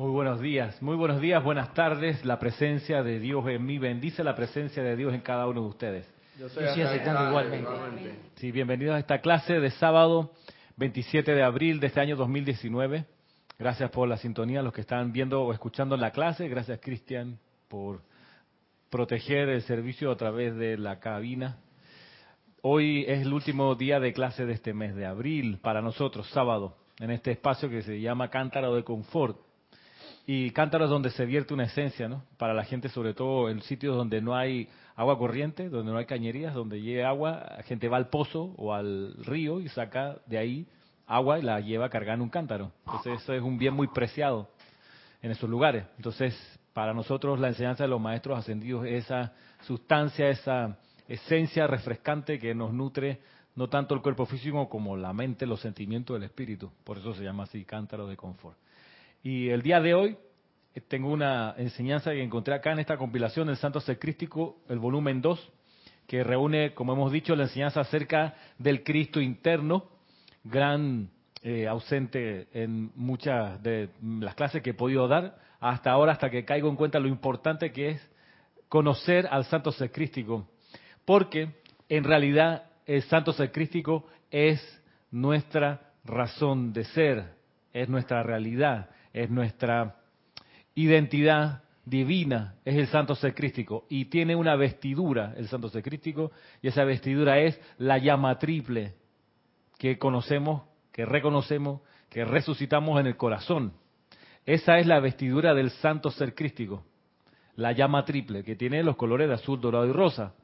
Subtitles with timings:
[0.00, 2.24] Muy buenos días, muy buenos días, buenas tardes.
[2.24, 5.68] La presencia de Dios en mí bendice la presencia de Dios en cada uno de
[5.68, 6.10] ustedes.
[6.38, 8.14] Yo estoy aceptando igualmente.
[8.36, 10.32] Sí, bienvenidos a esta clase de sábado
[10.78, 13.04] 27 de abril de este año 2019.
[13.58, 16.48] Gracias por la sintonía, los que están viendo o escuchando la clase.
[16.48, 17.38] Gracias, Cristian,
[17.68, 18.00] por
[18.88, 21.58] proteger el servicio a través de la cabina.
[22.62, 26.78] Hoy es el último día de clase de este mes de abril para nosotros, sábado,
[27.00, 29.49] en este espacio que se llama Cántaro de Confort.
[30.32, 32.22] Y cántaro es donde se vierte una esencia, ¿no?
[32.36, 36.06] Para la gente, sobre todo en sitios donde no hay agua corriente, donde no hay
[36.06, 40.38] cañerías, donde llegue agua, la gente va al pozo o al río y saca de
[40.38, 40.68] ahí
[41.04, 42.70] agua y la lleva cargada en un cántaro.
[42.86, 44.48] Entonces eso es un bien muy preciado
[45.20, 45.84] en esos lugares.
[45.96, 46.38] Entonces,
[46.74, 52.54] para nosotros la enseñanza de los maestros ascendidos es esa sustancia, esa esencia refrescante que
[52.54, 53.18] nos nutre
[53.56, 56.70] no tanto el cuerpo físico como la mente, los sentimientos del espíritu.
[56.84, 58.56] Por eso se llama así cántaro de confort.
[59.22, 60.16] Y el día de hoy
[60.74, 65.20] eh, tengo una enseñanza que encontré acá en esta compilación del Santo Secrístico, el volumen
[65.20, 65.52] 2,
[66.06, 69.84] que reúne, como hemos dicho, la enseñanza acerca del Cristo interno,
[70.42, 71.10] gran
[71.42, 76.46] eh, ausente en muchas de las clases que he podido dar hasta ahora, hasta que
[76.46, 78.10] caigo en cuenta lo importante que es
[78.68, 80.48] conocer al Santo Secrístico,
[81.04, 81.50] porque
[81.90, 84.60] en realidad el Santo Secrístico es
[85.10, 87.34] nuestra razón de ser,
[87.74, 89.96] es nuestra realidad, es nuestra
[90.74, 96.30] identidad divina, es el Santo Secrístico, y tiene una vestidura, el Santo Secrístico,
[96.62, 98.94] y esa vestidura es la llama triple,
[99.78, 103.72] que conocemos, que reconocemos, que resucitamos en el corazón.
[104.46, 106.84] Esa es la vestidura del santo ser crístico,
[107.56, 110.34] la llama triple, que tiene los colores de azul, dorado y rosa.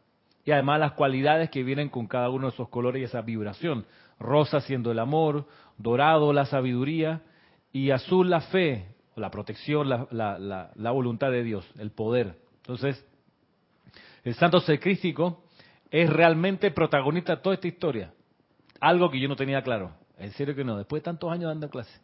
[0.44, 3.84] Y además las cualidades que vienen con cada uno de esos colores y esa vibración.
[4.20, 7.22] Rosa siendo el amor, dorado la sabiduría
[7.76, 12.38] y azul la fe, la protección, la, la, la voluntad de Dios, el poder.
[12.56, 13.04] Entonces,
[14.24, 15.44] el santo ser crístico
[15.90, 18.14] es realmente protagonista de toda esta historia.
[18.80, 19.92] Algo que yo no tenía claro.
[20.16, 20.78] En serio que no.
[20.78, 22.00] Después de tantos años dando clase.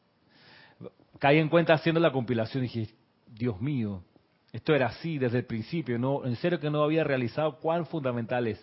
[1.18, 2.94] Caí en cuenta haciendo la compilación y dije,
[3.26, 4.04] Dios mío,
[4.52, 5.98] esto era así desde el principio.
[5.98, 8.62] No, en serio que no había realizado cuán fundamental es.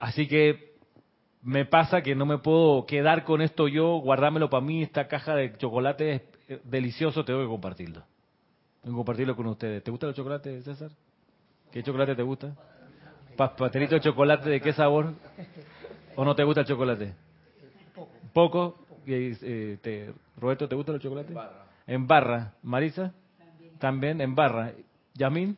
[0.00, 0.67] Así que
[1.42, 5.34] me pasa que no me puedo quedar con esto yo, guardármelo para mí, esta caja
[5.34, 8.02] de chocolate es delicioso, tengo que compartirlo.
[8.82, 9.82] Tengo que compartirlo con ustedes.
[9.82, 10.90] ¿Te gusta el chocolate, César?
[11.70, 12.54] ¿Qué chocolate te gusta?
[13.36, 15.14] ¿Pastelito de chocolate de qué sabor?
[16.16, 17.14] ¿O no te gusta el chocolate?
[17.94, 18.10] Poco.
[18.32, 18.86] ¿Poco?
[19.06, 21.28] Eh, te, Roberto, ¿te gusta el chocolate?
[21.28, 21.64] En barra.
[21.86, 22.52] En barra.
[22.62, 23.14] ¿Marisa?
[23.38, 23.78] También.
[23.78, 24.72] También en barra.
[25.14, 25.56] ¿Yamín?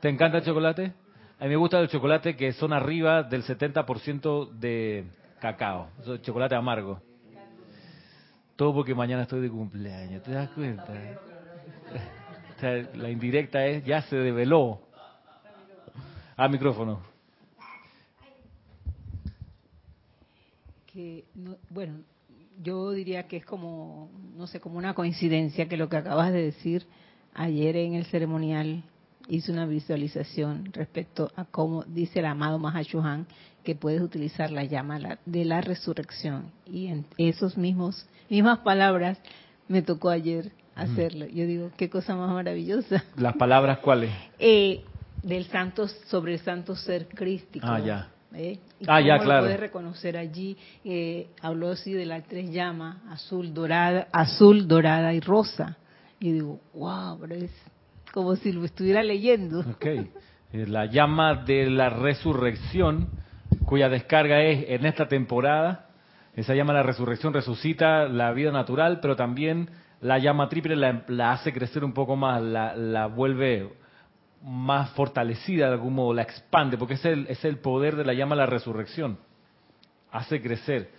[0.00, 0.92] ¿Te encanta el chocolate?
[1.38, 5.04] A mí me gusta el chocolate que son arriba del 70% de
[5.40, 5.88] cacao.
[6.22, 7.00] Chocolate amargo.
[8.56, 10.22] Todo porque mañana estoy de cumpleaños.
[10.22, 10.92] ¿Te das cuenta?
[12.94, 14.80] La indirecta es, ya se develó.
[16.36, 17.14] A micrófono.
[20.94, 21.24] que,
[21.70, 21.98] bueno,
[22.62, 26.40] yo diría que es como, no sé, como una coincidencia que lo que acabas de
[26.40, 26.86] decir
[27.34, 28.84] ayer en el ceremonial
[29.28, 33.26] hice una visualización respecto a cómo dice el amado Mahashohan
[33.62, 39.18] que puedes utilizar la llama de la resurrección y en esos mismos mismas palabras
[39.68, 41.26] me tocó ayer hacerlo.
[41.26, 43.04] Yo digo, qué cosa más maravillosa.
[43.16, 44.10] ¿Las palabras cuáles?
[44.38, 44.84] Eh,
[45.22, 47.66] del santo sobre el santo ser crístico.
[47.66, 48.08] Ah, ya.
[48.34, 48.58] ¿eh?
[48.80, 49.44] Y ah, ya, claro.
[49.44, 50.56] Puedes reconocer allí.
[50.84, 55.78] Eh, habló así de las tres llamas, azul, dorada, azul, dorada y rosa.
[56.20, 57.50] Y digo, wow, pero es
[58.14, 59.58] como si lo estuviera leyendo.
[59.58, 59.86] Ok.
[60.52, 63.08] La llama de la resurrección,
[63.66, 65.88] cuya descarga es en esta temporada.
[66.36, 69.68] Esa llama de la resurrección resucita la vida natural, pero también
[70.00, 73.72] la llama triple la, la hace crecer un poco más, la, la vuelve
[74.42, 78.14] más fortalecida de algún modo, la expande, porque es el, es el poder de la
[78.14, 79.18] llama de la resurrección.
[80.12, 80.92] Hace crecer.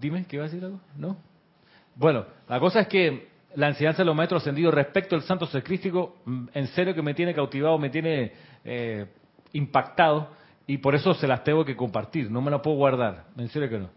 [0.00, 0.80] Dime, ¿qué iba a decir algo?
[0.96, 1.18] ¿No?
[1.94, 6.16] Bueno, la cosa es que la enseñanza de los maestros ascendidos respecto al santo sacrístico,
[6.52, 8.32] en serio que me tiene cautivado, me tiene
[8.64, 9.06] eh,
[9.52, 10.28] impactado,
[10.66, 13.68] y por eso se las tengo que compartir, no me las puedo guardar, en serio
[13.68, 13.90] que no.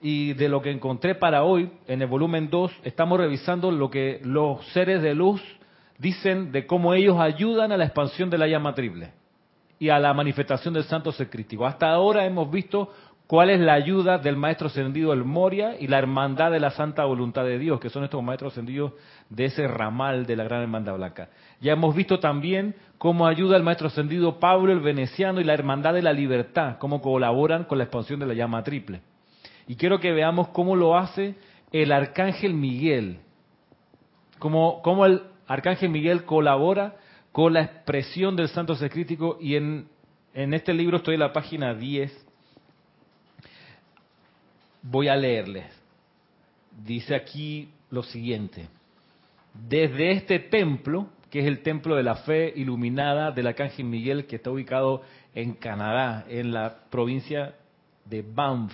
[0.00, 4.20] Y de lo que encontré para hoy, en el volumen 2, estamos revisando lo que
[4.24, 5.40] los seres de luz
[5.98, 9.12] dicen de cómo ellos ayudan a la expansión de la llama triple
[9.78, 11.64] y a la manifestación del santo secrístico.
[11.64, 12.92] Hasta ahora hemos visto
[13.26, 17.04] cuál es la ayuda del maestro ascendido el Moria y la hermandad de la santa
[17.04, 18.92] voluntad de Dios, que son estos maestros ascendidos
[19.30, 21.28] de ese ramal de la gran hermandad blanca.
[21.60, 25.94] Ya hemos visto también cómo ayuda el maestro ascendido Pablo el Veneciano y la hermandad
[25.94, 29.00] de la libertad, cómo colaboran con la expansión de la llama triple.
[29.66, 31.36] Y quiero que veamos cómo lo hace
[31.72, 33.20] el arcángel Miguel,
[34.38, 36.96] cómo, el Arcángel Miguel colabora
[37.30, 39.88] con la expresión del santo secrítico y en,
[40.34, 42.31] en este libro estoy en la página 10.
[44.82, 45.66] Voy a leerles.
[46.84, 48.68] Dice aquí lo siguiente.
[49.54, 54.36] Desde este templo, que es el templo de la fe iluminada del Arcángel Miguel, que
[54.36, 55.02] está ubicado
[55.34, 57.54] en Canadá, en la provincia
[58.04, 58.72] de Banff,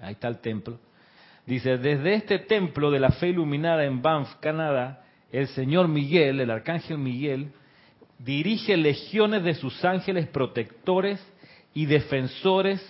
[0.00, 0.78] ahí está el templo.
[1.44, 6.50] Dice, desde este templo de la fe iluminada en Banff, Canadá, el Señor Miguel, el
[6.50, 7.52] Arcángel Miguel,
[8.18, 11.24] dirige legiones de sus ángeles protectores
[11.74, 12.80] y defensores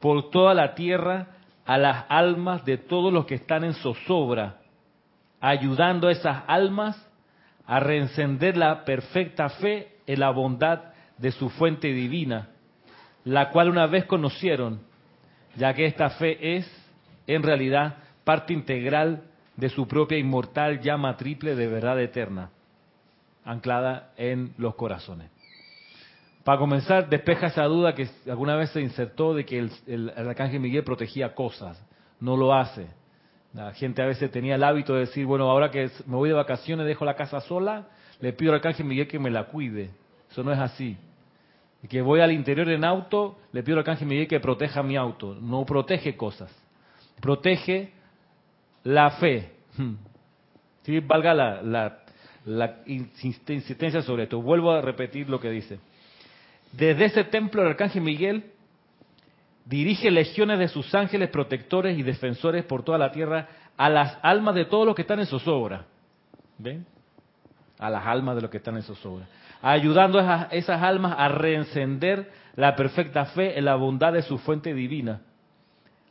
[0.00, 1.28] por toda la tierra
[1.64, 4.60] a las almas de todos los que están en zozobra,
[5.40, 6.96] ayudando a esas almas
[7.66, 12.48] a reencender la perfecta fe en la bondad de su fuente divina,
[13.24, 14.80] la cual una vez conocieron,
[15.56, 16.90] ya que esta fe es,
[17.26, 19.22] en realidad, parte integral
[19.56, 22.50] de su propia inmortal llama triple de verdad eterna,
[23.44, 25.33] anclada en los corazones.
[26.44, 30.84] Para comenzar, despeja esa duda que alguna vez se insertó de que el, arcángel Miguel
[30.84, 31.82] protegía cosas.
[32.20, 32.86] No lo hace.
[33.54, 36.34] La gente a veces tenía el hábito de decir, bueno, ahora que me voy de
[36.34, 37.88] vacaciones, dejo la casa sola,
[38.20, 39.90] le pido al arcángel Miguel que me la cuide.
[40.30, 40.98] Eso no es así.
[41.88, 45.34] Que voy al interior en auto, le pido al arcángel Miguel que proteja mi auto.
[45.34, 46.54] No protege cosas.
[47.20, 47.90] Protege
[48.82, 49.50] la fe.
[50.82, 51.98] Sí, valga la, la,
[52.44, 54.42] la insistencia sobre esto.
[54.42, 55.78] Vuelvo a repetir lo que dice.
[56.76, 58.50] Desde ese templo el arcángel Miguel
[59.64, 64.56] dirige legiones de sus ángeles protectores y defensores por toda la tierra a las almas
[64.56, 65.84] de todos los que están en zozobra.
[66.58, 66.84] ¿Ven?
[67.78, 69.26] A las almas de los que están en zozobra.
[69.62, 74.74] Ayudando a esas almas a reencender la perfecta fe en la bondad de su fuente
[74.74, 75.22] divina,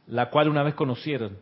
[0.08, 1.38] la cual una vez conocieron,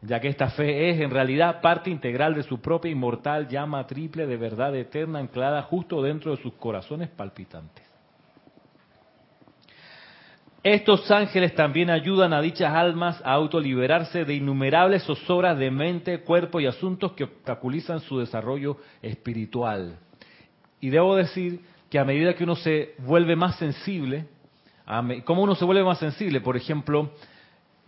[0.00, 4.26] ya que esta fe es en realidad parte integral de su propia inmortal llama triple
[4.26, 7.91] de verdad eterna anclada justo dentro de sus corazones palpitantes.
[10.62, 16.60] Estos ángeles también ayudan a dichas almas a autoliberarse de innumerables zozobras de mente, cuerpo
[16.60, 19.98] y asuntos que obstaculizan su desarrollo espiritual.
[20.80, 24.26] Y debo decir que a medida que uno se vuelve más sensible,
[25.24, 26.40] ¿cómo uno se vuelve más sensible?
[26.40, 27.10] Por ejemplo,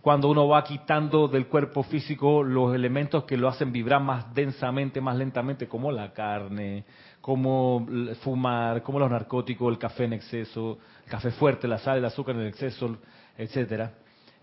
[0.05, 5.01] cuando uno va quitando del cuerpo físico los elementos que lo hacen vibrar más densamente,
[5.01, 6.85] más lentamente, como la carne,
[7.19, 7.87] como
[8.21, 12.35] fumar, como los narcóticos, el café en exceso, el café fuerte, la sal, el azúcar
[12.35, 12.97] en exceso,
[13.35, 13.93] etcétera,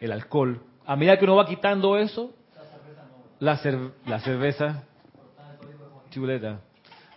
[0.00, 0.60] el alcohol.
[0.84, 2.32] A medida que uno va quitando eso,
[3.38, 3.56] la,
[4.06, 4.82] la cerveza,
[6.10, 6.58] chuleta,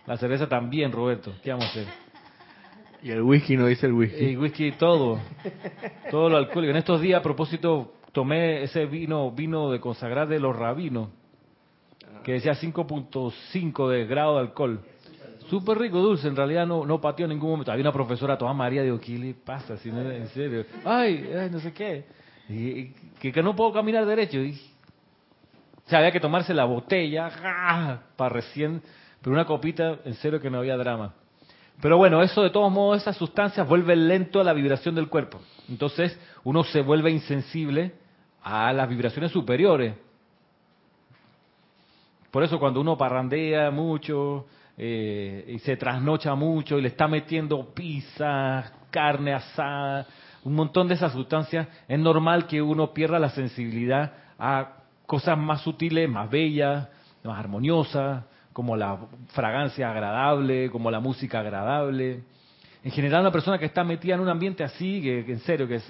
[0.06, 1.86] la cerveza también, Roberto, ¿qué vamos a hacer?
[3.02, 4.24] Y el whisky no dice el whisky.
[4.24, 5.20] El whisky, todo,
[6.12, 6.70] todo lo alcohólico.
[6.70, 11.10] En estos días, a propósito, tomé ese vino, vino de consagrar de los rabinos,
[12.24, 14.80] que decía 5.5 de grado de alcohol.
[15.50, 17.72] Súper rico, dulce, en realidad no, no pateó en ningún momento.
[17.72, 20.64] Había una profesora, Tomás María de Oquili, pasa, si no, en serio.
[20.82, 22.06] Ay, no sé qué.
[22.48, 22.86] Y,
[23.20, 24.38] que, no puedo caminar derecho.
[24.38, 24.58] Y,
[25.92, 28.80] o había que tomarse la botella, para recién,
[29.20, 31.12] pero una copita, en serio que no había drama.
[31.82, 35.38] Pero bueno, eso de todos modos, esas sustancias vuelven lento a la vibración del cuerpo.
[35.68, 38.05] Entonces, uno se vuelve insensible
[38.48, 39.92] a las vibraciones superiores.
[42.30, 44.46] Por eso cuando uno parrandea mucho,
[44.78, 50.06] eh, y se trasnocha mucho y le está metiendo pizza, carne asada,
[50.44, 54.74] un montón de esas sustancias, es normal que uno pierda la sensibilidad a
[55.06, 56.88] cosas más sutiles, más bellas,
[57.24, 58.96] más armoniosas, como la
[59.28, 62.22] fragancia agradable, como la música agradable.
[62.84, 65.80] En general, una persona que está metida en un ambiente así, que, en serio, que,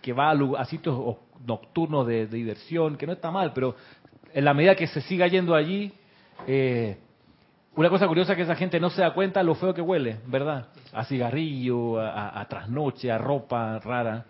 [0.00, 3.74] que va a, sitios nocturnos de, diversión, que no está mal, pero
[4.32, 5.92] en la medida que se siga yendo allí,
[6.46, 6.96] eh,
[7.74, 10.18] una cosa curiosa es que esa gente no se da cuenta lo feo que huele,
[10.26, 10.66] ¿verdad?
[10.92, 14.24] A cigarrillo, a, trasnoche, a ropa rara.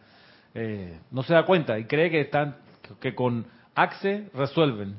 [0.55, 2.57] Eh, no se da cuenta y cree que están
[3.01, 4.97] que con Axe resuelven.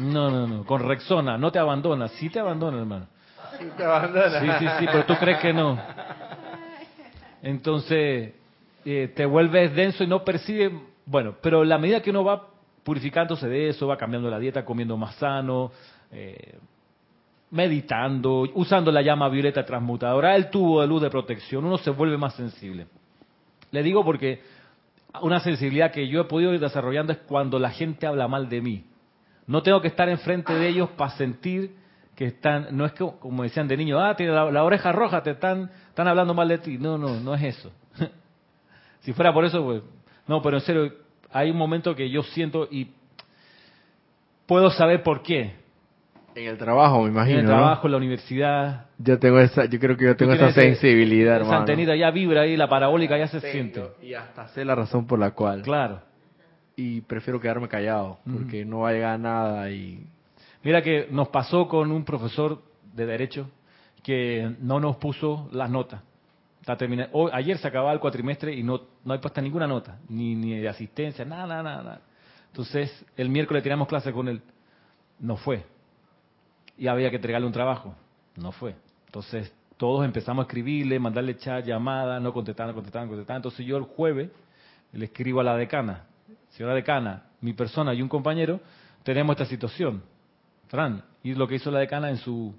[0.00, 0.64] No, no, no.
[0.64, 2.08] Con Rexona no te abandona.
[2.08, 3.06] Sí te abandona, hermano.
[3.58, 4.40] Sí te abandona.
[4.40, 5.78] Sí, sí, sí, pero tú crees que no.
[7.42, 8.34] Entonces
[8.84, 10.72] eh, te vuelves denso y no percibes.
[11.04, 12.48] Bueno, pero la medida que uno va
[12.82, 15.70] purificándose de eso, va cambiando la dieta, comiendo más sano,
[16.10, 16.58] eh,
[17.50, 22.16] meditando, usando la llama violeta transmutadora, el tubo de luz de protección, uno se vuelve
[22.16, 22.86] más sensible.
[23.70, 24.42] Le digo porque
[25.20, 28.60] una sensibilidad que yo he podido ir desarrollando es cuando la gente habla mal de
[28.60, 28.84] mí.
[29.46, 31.76] No tengo que estar enfrente de ellos para sentir
[32.14, 35.30] que están, no es que, como decían de niño, ah, tiene la, oreja roja, te
[35.30, 36.78] están, están hablando mal de ti.
[36.78, 37.70] No, no, no es eso.
[39.02, 39.82] Si fuera por eso, pues,
[40.26, 40.92] no, pero en serio,
[41.30, 42.88] hay un momento que yo siento y
[44.46, 45.54] puedo saber por qué
[46.34, 47.40] En el trabajo, me imagino.
[47.40, 47.56] en el ¿no?
[47.58, 48.86] trabajo, en la universidad.
[48.98, 51.60] Yo tengo esa, yo creo que yo tengo esa sensibilidad, Esa hermano.
[51.60, 53.82] antenita ya vibra ahí, la parabólica ya se Tengo, siente.
[54.02, 55.62] Y hasta sé la razón por la cual.
[55.62, 56.00] Claro.
[56.76, 60.06] Y prefiero quedarme callado, porque no va a llegar a nada y...
[60.64, 62.62] Mira que nos pasó con un profesor
[62.94, 63.50] de Derecho
[64.02, 66.00] que no nos puso las notas.
[66.66, 69.98] La termina- hoy- ayer se acababa el cuatrimestre y no, no hay puesta ninguna nota,
[70.08, 72.00] ni, ni de asistencia, nada, nada, nada.
[72.48, 74.40] Entonces, el miércoles teníamos clase con él.
[75.18, 75.64] No fue.
[76.78, 77.94] Y había que entregarle un trabajo.
[78.36, 78.74] No fue.
[79.06, 83.38] Entonces, todos empezamos a escribirle, mandarle chat, llamada, no contestaban, no contestaban, no contestaban.
[83.38, 84.30] Entonces, yo el jueves
[84.92, 86.04] le escribo a la decana.
[86.50, 88.60] Señora decana, mi persona y un compañero
[89.02, 90.02] tenemos esta situación.
[90.68, 92.54] Fran, y lo que hizo la decana en su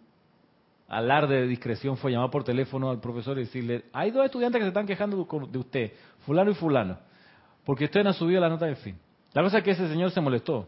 [0.87, 4.65] alarde de discreción fue llamar por teléfono al profesor y decirle, hay dos estudiantes que
[4.65, 5.91] se están quejando de- de usted,
[6.25, 6.97] fulano y fulano,
[7.65, 8.97] porque usted no ha subido la nota del fin.
[9.33, 10.67] La cosa es que ese señor se molestó.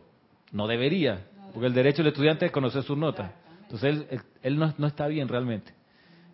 [0.52, 3.32] No debería, porque el derecho del estudiante es conocer sus notas.
[3.64, 5.74] Entonces él, él, no, no está bien realmente.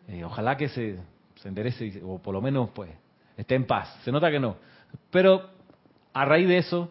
[0.08, 1.00] Eh, ojalá que se,
[1.36, 2.92] se enderece, o por lo menos pues
[3.38, 3.98] esté en paz.
[4.04, 4.58] Se nota que no.
[5.10, 5.50] Pero
[6.14, 6.90] a raíz de eso,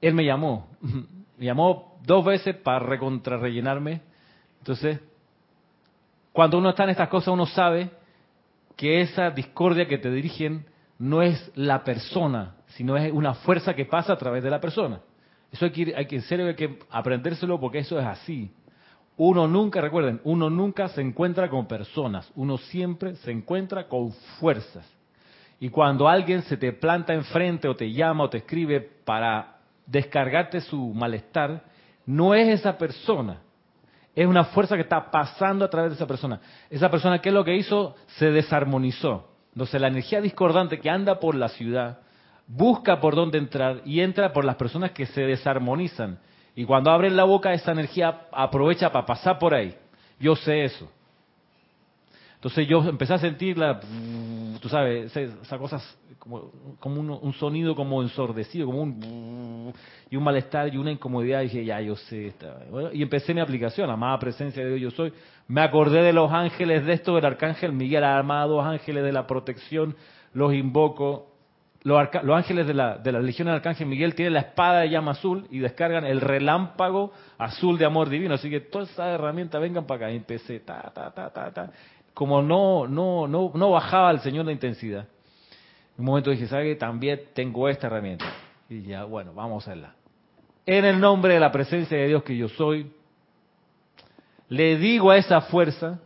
[0.00, 0.68] él me llamó.
[1.38, 4.00] Me llamó dos veces para recontrarrellenarme.
[4.60, 5.00] Entonces,
[6.36, 7.88] cuando uno está en estas cosas, uno sabe
[8.76, 10.66] que esa discordia que te dirigen
[10.98, 15.00] no es la persona, sino es una fuerza que pasa a través de la persona.
[15.50, 18.50] Eso hay que, hay que en serio hay que aprendérselo porque eso es así.
[19.16, 24.86] Uno nunca, recuerden, uno nunca se encuentra con personas, uno siempre se encuentra con fuerzas.
[25.58, 30.60] Y cuando alguien se te planta enfrente o te llama o te escribe para descargarte
[30.60, 31.64] su malestar,
[32.04, 33.40] no es esa persona,
[34.16, 36.40] es una fuerza que está pasando a través de esa persona.
[36.70, 37.94] Esa persona, ¿qué es lo que hizo?
[38.18, 39.28] Se desarmonizó.
[39.52, 41.98] Entonces la energía discordante que anda por la ciudad
[42.46, 46.18] busca por dónde entrar y entra por las personas que se desarmonizan.
[46.54, 49.76] Y cuando abren la boca, esa energía aprovecha para pasar por ahí.
[50.18, 50.90] Yo sé eso.
[52.36, 53.80] Entonces yo empecé a sentir la,
[54.60, 56.50] tú sabes, esa- cosas como,
[56.80, 59.72] como un, sonido como ensordecido, como un
[60.10, 61.40] y un malestar y una incomodidad.
[61.40, 62.28] Y dije, ya, yo sé.
[62.28, 62.56] esta-
[62.92, 65.12] y empecé mi aplicación, amada presencia de Dios yo soy.
[65.48, 69.94] Me acordé de los ángeles de esto, del arcángel Miguel, amados ángeles de la protección,
[70.32, 71.32] los invoco.
[71.84, 74.90] Los, los ángeles de la, de la Legión del Arcángel Miguel tienen la espada de
[74.90, 78.34] llama azul y descargan el relámpago azul de amor divino.
[78.34, 80.12] Así que todas esas herramientas vengan para acá.
[80.12, 81.70] Y empecé, ta, ta, ta, ta, ta.
[82.16, 85.00] Como no, no, no, no bajaba el Señor la intensidad.
[85.02, 86.74] En un momento dije, ¿sabe?
[86.74, 88.24] También tengo esta herramienta.
[88.70, 89.94] Y ya, bueno, vamos a hacerla.
[90.64, 92.90] En el nombre de la presencia de Dios que yo soy,
[94.48, 96.00] le digo a esa fuerza,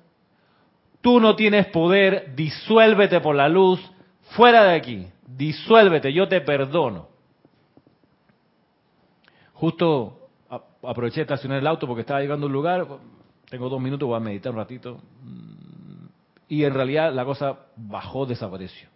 [1.01, 3.81] tú no tienes poder, disuélvete por la luz,
[4.31, 7.07] fuera de aquí, disuélvete, yo te perdono.
[9.53, 10.29] Justo
[10.83, 12.85] aproveché de estacionar el auto porque estaba llegando a un lugar,
[13.49, 15.01] tengo dos minutos, voy a meditar un ratito,
[16.51, 18.89] y en realidad la cosa bajó, desapareció.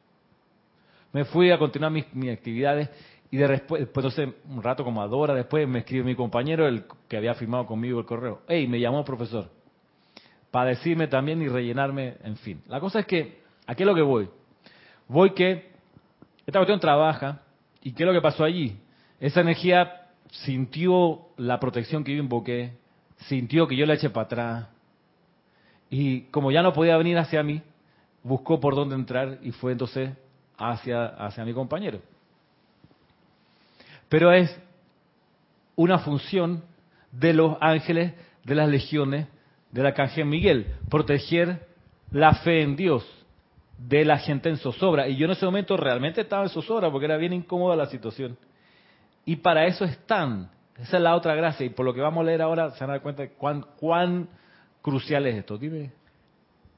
[1.13, 2.91] Me fui a continuar mis, actividades
[3.31, 6.67] y de después, no sé, un rato como a dos después me escribe mi compañero,
[6.67, 8.43] el que había firmado conmigo el correo.
[8.49, 9.49] Hey, me llamó profesor.
[10.51, 12.61] Para decirme también y rellenarme, en fin.
[12.67, 14.29] La cosa es que, aquí es lo que voy.
[15.07, 15.71] Voy que
[16.47, 17.43] esta cuestión trabaja
[17.83, 18.81] y ¿qué es lo que pasó allí?
[19.21, 22.73] Esa energía sintió la protección que yo invoqué,
[23.29, 24.74] sintió que yo la eché para atrás
[25.97, 27.63] y como ya no podía venir hacia mí,
[28.25, 30.11] buscó por dónde entrar y fue entonces
[30.59, 32.01] hacia, hacia mi compañero.
[34.09, 34.61] Pero es
[35.77, 36.65] una función
[37.13, 39.29] de los ángeles de las legiones
[39.71, 41.69] del arcángel Miguel, proteger
[42.11, 43.09] la fe en Dios
[43.79, 45.07] de la gente en zozobra.
[45.07, 48.37] Y yo en ese momento realmente estaba en zozobra porque era bien incómoda la situación.
[49.25, 50.51] Y para eso están.
[50.77, 51.65] Esa es la otra gracia.
[51.65, 54.29] Y por lo que vamos a leer ahora se van a dar cuenta de cuán
[54.85, 55.57] crucial es esto.
[55.59, 55.91] Dime.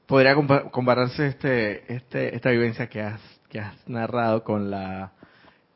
[0.05, 5.11] Podría compa- compararse este, este, esta vivencia que has, que has narrado con la,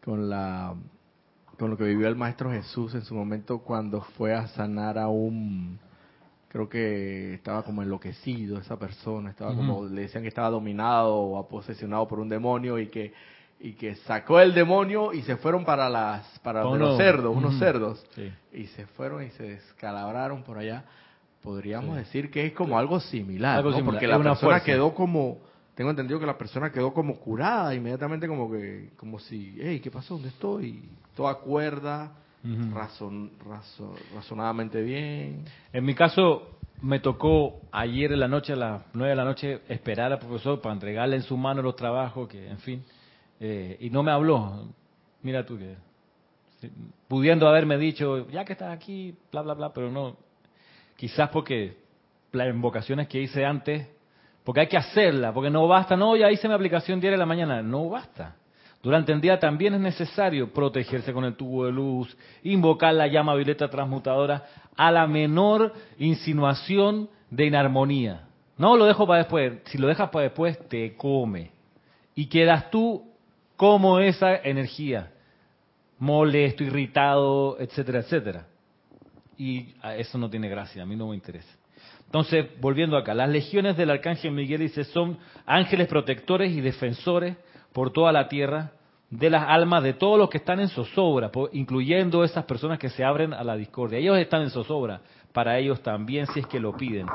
[0.03, 0.73] con la,
[1.59, 5.09] con lo que vivió el Maestro Jesús en su momento cuando fue a sanar a
[5.09, 5.77] un,
[6.47, 11.47] creo que estaba como enloquecido esa persona, estaba como, le decían que estaba dominado o
[11.49, 13.13] posesionado por un demonio y que,
[13.59, 16.85] y que sacó el demonio y se fueron para las, para Oh, donde no.
[16.91, 18.31] los cerdos, unos cerdos Sí.
[18.53, 20.85] y se fueron y se descalabraron por allá,
[21.41, 22.03] podríamos Sí.
[22.03, 23.75] decir que es como algo similar, Algo ¿no?
[23.77, 24.65] similar, porque la una persona fuerza.
[24.65, 25.39] quedó como,
[25.75, 29.89] tengo entendido que la persona quedó como curada inmediatamente, como que, como si, hey, ¿qué
[29.91, 30.13] pasó?
[30.15, 30.83] ¿Dónde estoy?
[31.15, 32.11] Toda cuerda,
[32.73, 35.43] razon, razon- razonadamente bien.
[35.73, 36.47] En mi caso,
[36.81, 40.61] me tocó ayer en la noche, a las nueve de la noche, esperar al profesor
[40.61, 42.83] para entregarle en su mano los trabajos, que en fin,
[43.39, 44.67] eh, y no me habló.
[45.23, 45.75] Mira tú que,
[47.07, 50.15] pudiendo haberme dicho, ya que estás aquí, bla, bla, bla, pero no.
[51.01, 51.77] Quizás porque
[52.31, 53.87] las invocaciones que hice antes,
[54.43, 57.63] porque hay que hacerla, porque no basta, no, ya hice mi aplicación diaria la mañana,
[57.63, 58.35] no basta.
[58.83, 63.33] Durante el día también es necesario protegerse con el tubo de luz, invocar la llama
[63.33, 64.45] violeta transmutadora
[64.77, 68.27] a la menor insinuación de inarmonía.
[68.59, 71.49] No lo dejo para después, si lo dejas para después te come.
[72.13, 73.07] Y quedas tú
[73.57, 75.11] como esa energía,
[75.97, 78.45] molesto, irritado, etcétera, etcétera.
[79.41, 81.51] Y eso no tiene gracia, a mí no me interesa.
[82.05, 85.17] Entonces, volviendo acá, las legiones del arcángel Miguel dice son
[85.47, 87.37] ángeles protectores y defensores
[87.73, 88.73] por toda la tierra
[89.09, 93.03] de las almas de todos los que están en zozobra, incluyendo esas personas que se
[93.03, 93.97] abren a la discordia.
[93.97, 95.01] Ellos están en zozobra,
[95.33, 97.07] para ellos también si es que lo piden.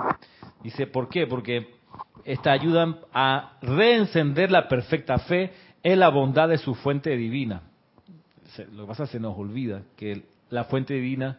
[0.65, 1.29] Dice, ¿por qué?
[1.29, 1.77] Porque
[2.25, 7.63] esta ayudan a reencender la perfecta fe en la bondad de su fuente divina.
[8.73, 11.39] Lo que pasa es que se nos olvida que la fuente divina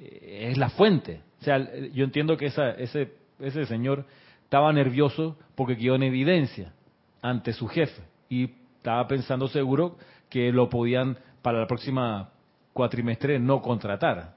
[0.00, 1.20] es la fuente.
[1.40, 1.58] O sea,
[1.92, 4.06] yo entiendo que esa, ese, ese señor
[4.44, 6.72] estaba nervioso porque quedó en evidencia
[7.22, 9.96] ante su jefe y estaba pensando seguro
[10.28, 12.30] que lo podían para la próxima
[12.72, 14.36] cuatrimestre no contratar.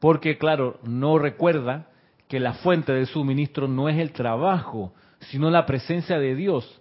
[0.00, 1.86] Porque, claro, no recuerda
[2.28, 6.80] que la fuente de suministro no es el trabajo, sino la presencia de Dios.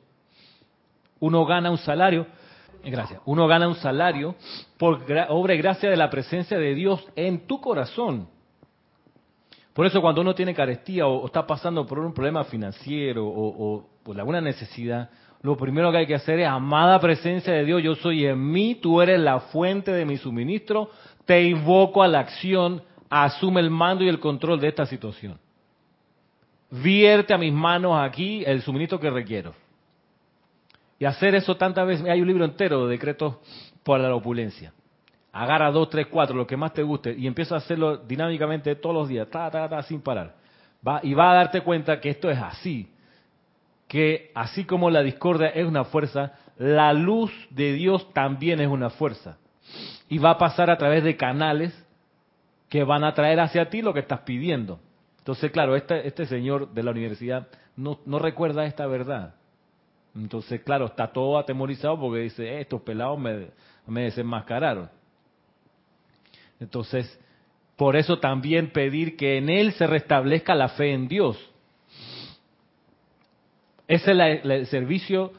[1.20, 2.26] Uno gana un salario,
[2.84, 4.36] gracias, uno gana un salario
[4.78, 8.28] por obra y gracia de la presencia de Dios en tu corazón.
[9.74, 13.90] Por eso cuando uno tiene carestía o, está pasando por un problema financiero o, o
[14.04, 15.10] por alguna necesidad,
[15.42, 18.76] lo primero que hay que hacer es, amada presencia de Dios, yo soy en mí,
[18.76, 20.92] tú eres la fuente de mi suministro,
[21.26, 25.40] te invoco a la acción, asume el mando y el control de esta situación.
[26.70, 29.54] Vierte a mis manos aquí el suministro que requiero.
[31.02, 33.38] Y hacer eso tantas veces, hay un libro entero de decretos
[33.82, 34.72] por la opulencia.
[35.32, 38.94] Agarra dos, tres, cuatro, lo que más te guste, y empieza a hacerlo dinámicamente todos
[38.94, 40.36] los días, ta, ta, ta, sin parar.
[40.88, 42.88] Va, y va a darte cuenta que esto es así
[43.88, 48.92] que así como la discordia es una fuerza, la luz de Dios también es una
[48.92, 49.40] fuerza.
[50.08, 51.74] Y va a pasar a través de canales
[52.70, 54.80] que van a traer hacia ti lo que estás pidiendo.
[55.18, 59.34] Entonces, claro, este, este señor de la universidad no, no recuerda esta verdad.
[60.16, 63.48] Entonces, claro, está todo atemorizado porque dice, eh, estos pelados me,
[63.88, 64.90] me desenmascararon.
[66.60, 67.20] Entonces,
[67.76, 71.38] por eso también pedir que en él se restablezca la fe en Dios.
[73.88, 75.34] Ese es el servicio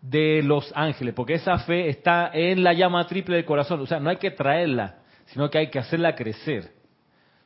[0.00, 3.80] de los ángeles, porque esa fe está en la llama triple del corazón.
[3.80, 6.72] O sea, no hay que traerla, sino que hay que hacerla crecer.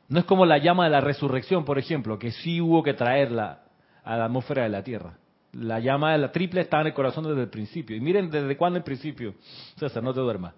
[0.07, 3.63] No es como la llama de la resurrección, por ejemplo, que sí hubo que traerla
[4.03, 5.17] a la atmósfera de la Tierra.
[5.53, 7.95] La llama de la triple está en el corazón desde el principio.
[7.95, 9.33] Y miren desde cuándo el principio.
[9.77, 10.53] César, no te duermas.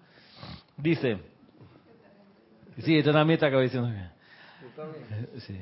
[0.76, 1.18] Dice.
[2.78, 3.90] Sí, esto también está diciendo.
[5.38, 5.58] Sí.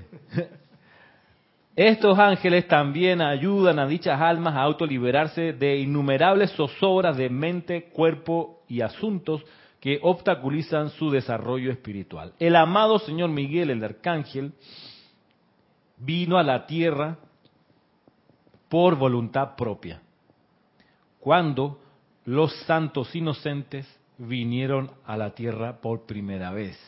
[1.77, 8.65] Estos ángeles también ayudan a dichas almas a autoliberarse de innumerables zozobras de mente, cuerpo
[8.69, 9.45] y asuntos
[9.81, 12.35] que obstaculizan su desarrollo espiritual.
[12.39, 14.53] El amado Señor Miguel, el arcángel,
[15.97, 17.19] vino a la tierra
[18.71, 20.01] por voluntad propia.
[21.19, 21.79] Cuando
[22.25, 26.79] los santos inocentes vinieron a la tierra por primera vez.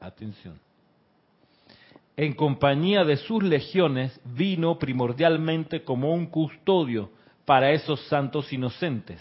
[0.00, 0.64] Atención
[2.16, 7.10] en compañía de sus legiones, vino primordialmente como un custodio
[7.44, 9.20] para esos santos inocentes,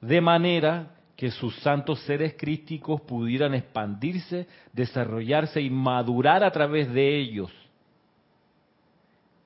[0.00, 7.18] de manera que sus santos seres crísticos pudieran expandirse, desarrollarse y madurar a través de
[7.18, 7.52] ellos,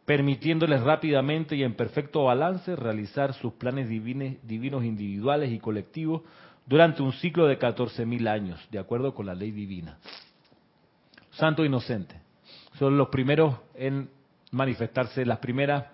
[0.08, 6.22] permitiéndoles rápidamente y en perfecto balance realizar sus planes divinos individuales y colectivos
[6.64, 9.98] durante un ciclo de 14.000 años, de acuerdo con la ley divina.
[11.32, 12.14] Santo inocente
[12.78, 14.08] son los primeros en
[14.50, 15.84] manifestarse, las primeras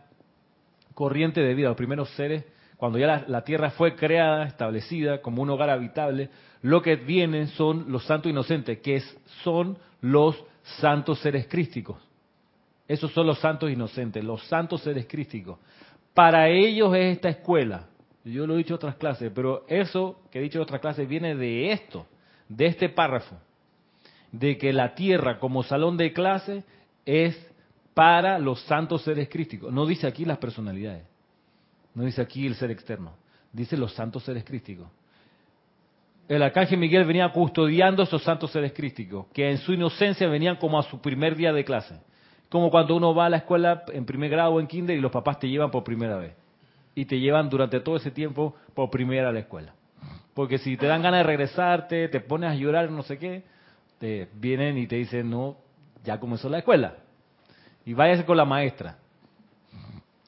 [0.95, 2.45] corrientes de vida, los primeros seres,
[2.77, 6.31] cuando ya la, tierra fue creada, establecida como un hogar habitable,
[6.63, 9.03] lo que vienen son los santos inocentes, que
[9.43, 12.14] son los santos seres crísticos.
[12.87, 15.59] Esos son los santos inocentes, los santos seres crísticos.
[16.13, 17.87] Para ellos es esta escuela.
[18.25, 21.09] Yo lo he dicho en otras clases, pero eso que he dicho en otras clases
[21.09, 22.07] viene de esto,
[22.49, 23.37] de este párrafo
[24.39, 26.65] de que la tierra como salón de clase
[27.07, 27.39] es
[27.95, 29.73] para los santos seres crísticos.
[29.73, 31.05] No dice aquí las personalidades,
[31.95, 33.13] no dice aquí el ser externo,
[33.53, 34.89] dice los santos seres crísticos.
[36.27, 40.57] El arcángel Miguel venía custodiando a esos santos seres crísticos, que en su inocencia venían
[40.57, 42.01] como a su primer día de clase.
[42.55, 45.11] Como cuando uno va a la escuela en primer grado o en kinder y los
[45.11, 46.37] papás te llevan por primera vez.
[46.95, 49.75] Y te llevan durante todo ese tiempo por primera a la escuela.
[50.35, 53.43] Porque si te dan ganas de regresarte, te pones a llorar, no sé qué,
[53.99, 55.57] te vienen y te dicen, no,
[56.05, 56.95] ya comenzó la escuela.
[57.85, 58.99] Y váyase con la maestra.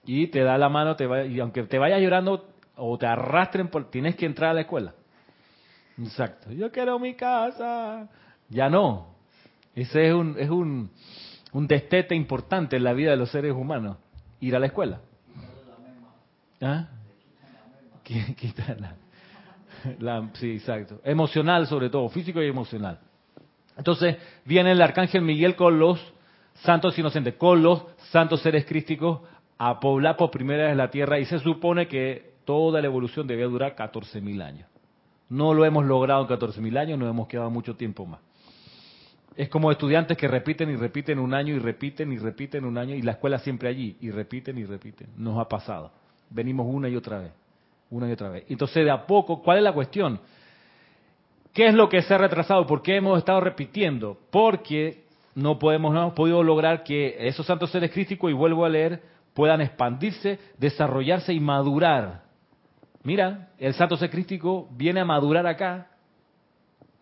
[0.04, 3.68] Y te da la mano, te va, y aunque te vayas llorando o te arrastren,
[3.68, 4.94] por, tienes que entrar a la escuela.
[5.96, 6.50] Exacto.
[6.50, 8.08] Yo quiero mi casa.
[8.48, 9.14] Ya no.
[9.76, 10.90] Ese es un, es un,
[11.52, 13.96] un destete importante en la vida de los seres humanos.
[14.40, 15.00] Ir a la escuela.
[16.60, 16.88] ¿Ah?
[20.00, 21.00] La, sí, exacto.
[21.04, 22.98] Emocional sobre todo, físico y emocional.
[23.76, 26.00] Entonces viene el arcángel Miguel con los
[26.54, 29.20] santos inocentes, con los santos seres crísticos
[29.58, 33.46] a poblar por primera vez la tierra y se supone que toda la evolución debía
[33.46, 34.68] durar 14.000 años.
[35.28, 38.20] No lo hemos logrado en 14.000 años, nos hemos quedado mucho tiempo más.
[39.36, 42.94] Es como estudiantes que repiten y repiten un año y repiten y repiten un año
[42.94, 45.08] y la escuela siempre allí y repiten y repiten.
[45.16, 45.92] Nos ha pasado.
[46.30, 47.32] Venimos una y otra vez,
[47.90, 48.44] una y otra vez.
[48.48, 50.20] Entonces, de a poco, ¿cuál es la cuestión?
[51.52, 52.66] ¿Qué es lo que se ha retrasado?
[52.66, 54.18] ¿Por qué hemos estado repitiendo?
[54.30, 58.68] Porque no podemos, no hemos podido lograr que esos santos seres críticos, y vuelvo a
[58.70, 59.02] leer,
[59.34, 62.22] puedan expandirse, desarrollarse y madurar.
[63.02, 65.88] Mira, el santo ser crístico viene a madurar acá.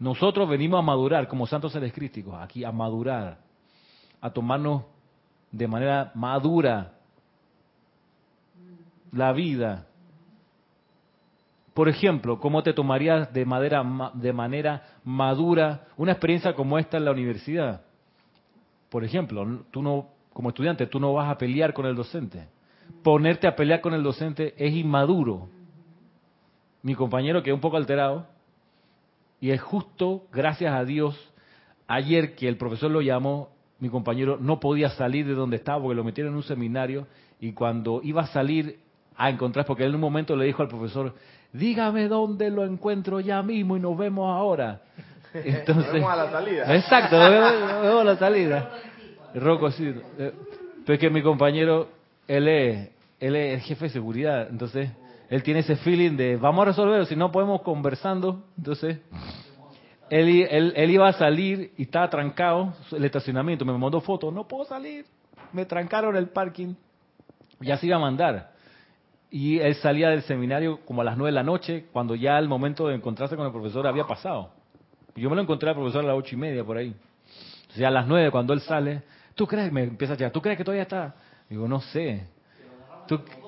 [0.05, 3.39] Nosotros venimos a madurar como santos seres crísticos, aquí a madurar,
[4.21, 4.83] a tomarnos
[5.51, 6.93] de manera madura
[9.13, 9.87] la vida.
[11.73, 17.07] Por ejemplo, ¿cómo te tomarías de, madera, de manera madura una experiencia como esta en
[17.07, 17.81] la universidad?
[18.91, 22.47] Por ejemplo, tú no, como estudiante, tú no vas a pelear con el docente.
[23.03, 25.49] Ponerte a pelear con el docente es inmaduro.
[26.83, 28.34] Mi compañero quedó un poco alterado
[29.45, 31.15] y es justo, gracias a Dios,
[31.87, 35.95] ayer que el profesor lo llamó, mi compañero no podía salir de donde estaba porque
[35.95, 37.07] lo metieron en un seminario
[37.41, 38.79] y cuando iba a salir
[39.15, 41.15] a encontrar, porque él en un momento le dijo al profesor,
[41.53, 44.81] dígame dónde lo encuentro ya mismo y nos vemos ahora.
[45.35, 46.77] Entonces, nos vemos a la salida.
[46.77, 48.71] Exacto, nos vemos, a la salida.
[49.35, 49.95] Rocco, sí.
[50.21, 50.33] Eh,
[50.87, 51.91] pero es que mi compañero,
[52.27, 52.89] él es,
[53.21, 54.89] él es el jefe de seguridad, entonces
[55.35, 58.45] él tiene ese feeling de vamos a resolverlo, si no podemos conversando.
[58.57, 59.01] Entonces,
[60.11, 64.47] él, él, él iba a salir y estaba trancado el estacionamiento, me mandó fotos, no
[64.47, 65.07] puedo salir,
[65.53, 66.75] me trancaron el parking,
[67.61, 68.55] ya se iba a mandar
[69.29, 72.49] y él salía del seminario como a las nueve de la noche, cuando ya el
[72.49, 74.53] momento de encontrarse con el profesor había pasado.
[75.17, 76.95] Yo me lo encontré al profesor a las ocho y media por ahí.
[77.71, 79.03] O sea, a las nueve cuando él sale,
[79.35, 79.73] ¿tú crees?
[79.73, 81.17] Me empieza a decir, ¿tú crees que todavía está?
[81.51, 82.29] Digo, no sé.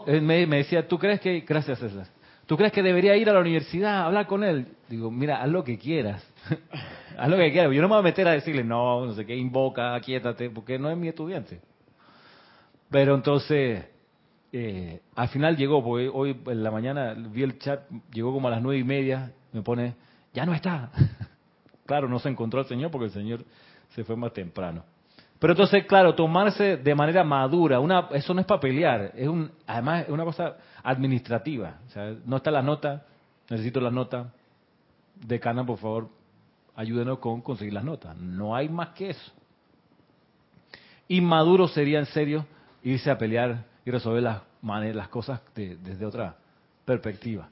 [0.06, 2.06] Él me, decía, ¿tú crees que, gracias César,
[2.46, 4.68] ¿tú crees que debería ir a la universidad a hablar con él?
[4.88, 6.26] Digo, mira, haz lo que quieras.
[7.18, 7.72] haz lo que quieras.
[7.72, 10.78] Yo no me voy a meter a decirle, no, no sé qué, invoca, quiétate, porque
[10.78, 11.60] no es mi estudiante.
[12.90, 13.84] Pero entonces,
[14.52, 18.52] eh, al final llegó, porque hoy en la mañana vi el chat, llegó como a
[18.52, 19.94] las nueve y media, me pone,
[20.32, 20.90] ya no está.
[21.86, 23.44] claro, no se encontró el Señor porque el Señor
[23.94, 24.84] se fue más temprano.
[25.38, 29.50] Pero entonces, claro, tomarse de manera madura, una, eso no es para pelear, es un,
[29.66, 31.78] además es una cosa administrativa.
[31.86, 33.04] O sea, no está la nota,
[33.50, 34.32] necesito la nota.
[35.14, 36.08] Decana, por favor,
[36.74, 38.16] ayúdenos con conseguir las notas.
[38.16, 39.32] No hay más que eso.
[41.08, 42.46] Inmaduro sería en serio
[42.82, 46.36] irse a pelear y resolver las, las cosas desde otra
[46.84, 47.48] perspectiva.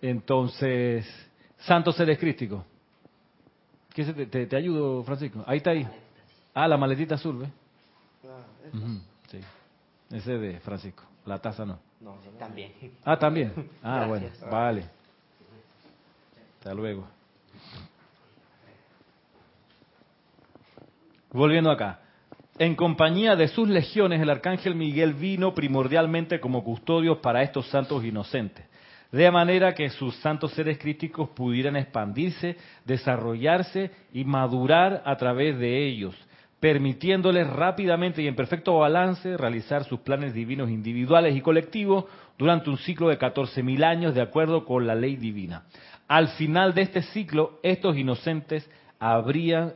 [0.00, 1.06] Entonces,
[1.58, 2.64] santo seres crísticos.
[3.94, 5.44] ¿Qué se te, te, ayudo, Francisco?
[5.46, 5.86] Ahí está ahí.
[6.54, 7.50] Ah, la maletita azul, ¿ves?
[9.30, 9.40] sí.
[10.10, 11.04] Ese de Francisco.
[11.26, 11.78] La taza no.
[12.00, 12.72] No, también.
[13.04, 13.52] Ah, también.
[13.82, 14.84] Ah, bueno, vale.
[16.58, 17.06] Hasta luego.
[21.32, 22.00] Volviendo acá.
[22.58, 28.04] En compañía de sus legiones, el arcángel Miguel vino primordialmente como custodio para estos santos
[28.04, 28.66] inocentes,
[29.12, 35.86] de manera que sus santos seres críticos pudieran expandirse, desarrollarse y madurar a través de
[35.86, 36.16] ellos,
[36.58, 42.06] permitiéndoles rápidamente y en perfecto balance realizar sus planes divinos individuales y colectivos
[42.38, 45.64] durante un ciclo de 14.000 años de acuerdo con la ley divina.
[46.08, 49.74] Al final de este ciclo, estos inocentes habrían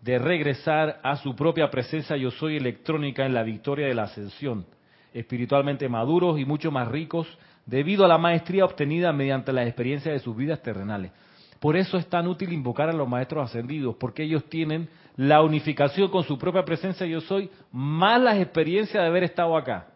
[0.00, 4.64] de regresar a su propia presencia yo soy electrónica en la victoria de la ascensión,
[5.12, 7.26] espiritualmente maduros y mucho más ricos
[7.66, 11.12] debido a la maestría obtenida mediante la experiencia de sus vidas terrenales.
[11.60, 16.08] Por eso es tan útil invocar a los maestros ascendidos, porque ellos tienen la unificación
[16.08, 19.88] con su propia presencia yo soy, más las experiencias de haber estado acá.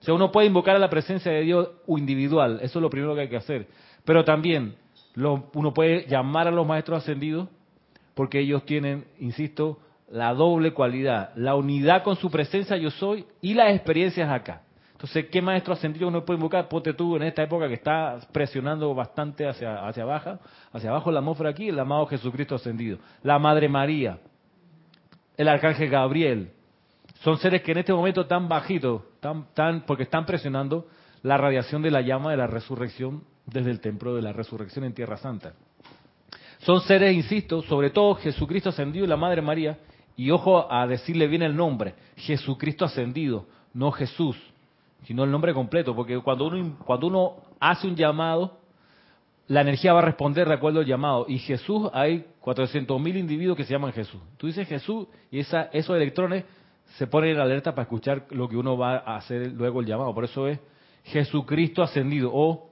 [0.00, 3.14] O sea, uno puede invocar a la presencia de Dios individual, eso es lo primero
[3.14, 3.68] que hay que hacer.
[4.04, 4.74] Pero también
[5.14, 7.48] uno puede llamar a los maestros ascendidos
[8.14, 9.78] porque ellos tienen, insisto,
[10.10, 14.62] la doble cualidad, la unidad con su presencia yo soy y las experiencias acá.
[15.00, 16.68] Entonces, ¿qué maestro ascendido uno puede invocar?
[16.68, 20.38] Ponte tú en esta época que está presionando bastante hacia, hacia abajo,
[20.74, 24.18] hacia abajo la atmósfera aquí, el amado Jesucristo ascendido, la Madre María,
[25.38, 26.52] el Arcángel Gabriel.
[27.22, 30.86] Son seres que en este momento están bajitos, tan, tan, porque están presionando
[31.22, 34.92] la radiación de la llama de la resurrección desde el templo de la resurrección en
[34.92, 35.54] Tierra Santa.
[36.58, 39.78] Son seres, insisto, sobre todo Jesucristo ascendido y la Madre María,
[40.14, 44.36] y ojo a decirle bien el nombre, Jesucristo ascendido, no Jesús
[45.04, 48.58] sino el nombre completo, porque cuando uno, cuando uno hace un llamado,
[49.48, 51.26] la energía va a responder de acuerdo al llamado.
[51.28, 54.20] Y Jesús, hay 400.000 individuos que se llaman Jesús.
[54.36, 56.44] Tú dices Jesús y esos electrones
[56.96, 60.14] se ponen en alerta para escuchar lo que uno va a hacer luego el llamado.
[60.14, 60.60] Por eso es
[61.04, 62.70] Jesucristo ascendido o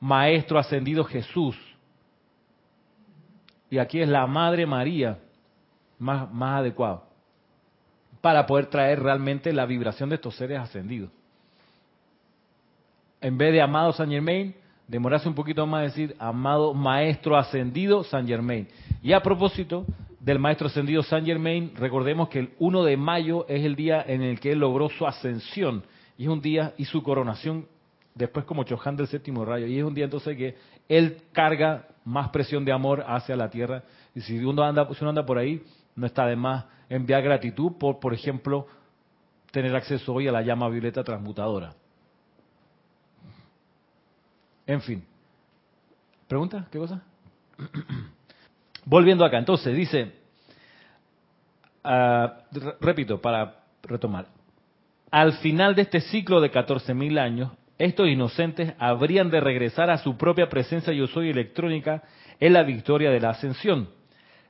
[0.00, 1.56] Maestro ascendido Jesús.
[3.70, 5.18] Y aquí es la Madre María
[5.98, 7.04] más, más adecuado
[8.20, 11.10] para poder traer realmente la vibración de estos seres ascendidos
[13.20, 14.54] en vez de amado San Germain,
[14.88, 18.68] demorarse un poquito más decir amado maestro ascendido San Germain.
[19.02, 19.84] Y a propósito
[20.20, 24.22] del maestro ascendido San Germain, recordemos que el 1 de mayo es el día en
[24.22, 25.84] el que él logró su ascensión
[26.18, 27.66] y es un día y su coronación
[28.14, 30.56] después como Choján del séptimo rayo y es un día entonces que
[30.88, 33.82] él carga más presión de amor hacia la tierra
[34.14, 35.62] y si uno anda, si uno anda por ahí
[35.94, 38.66] no está de más enviar gratitud por, por ejemplo,
[39.50, 41.74] tener acceso hoy a la llama violeta transmutadora.
[44.66, 45.04] En fin.
[46.26, 46.66] ¿Pregunta?
[46.70, 47.02] ¿Qué cosa?
[48.84, 50.12] Volviendo acá, entonces dice,
[51.84, 52.38] ah,
[52.80, 54.26] repito, para retomar,
[55.10, 60.16] al final de este ciclo de 14.000 años, estos inocentes habrían de regresar a su
[60.16, 62.02] propia presencia yo soy electrónica
[62.40, 63.88] en la victoria de la ascensión,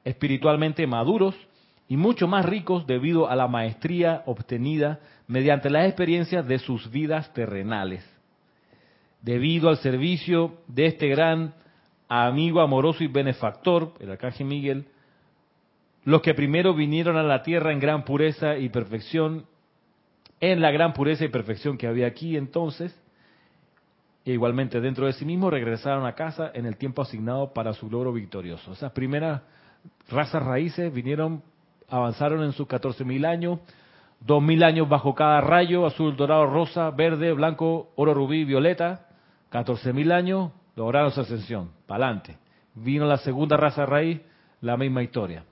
[0.04, 1.34] espiritualmente maduros
[1.88, 7.32] y mucho más ricos debido a la maestría obtenida mediante las experiencias de sus vidas
[7.32, 8.15] terrenales
[9.22, 11.54] debido al servicio de este gran
[12.08, 14.86] amigo amoroso y benefactor, el arcángel Miguel,
[16.04, 19.46] los que primero vinieron a la tierra en gran pureza y perfección,
[20.40, 22.96] en la gran pureza y perfección que había aquí entonces,
[24.24, 27.90] e igualmente dentro de sí mismos regresaron a casa en el tiempo asignado para su
[27.90, 28.72] logro victorioso.
[28.72, 29.42] Esas primeras
[30.08, 31.42] razas raíces vinieron,
[31.88, 33.60] avanzaron en sus 14.000 años,
[34.24, 39.05] 2.000 años bajo cada rayo, azul, dorado, rosa, verde, blanco, oro, rubí, violeta,
[39.50, 42.36] 14.000 años, lograron su ascensión, para adelante.
[42.74, 44.20] Vino la segunda raza raíz,
[44.60, 45.44] la misma historia.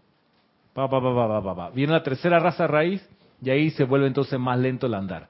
[0.73, 3.07] Pa, pa, pa, Viene la tercera raza raíz
[3.41, 5.29] y ahí se vuelve entonces más lento el andar.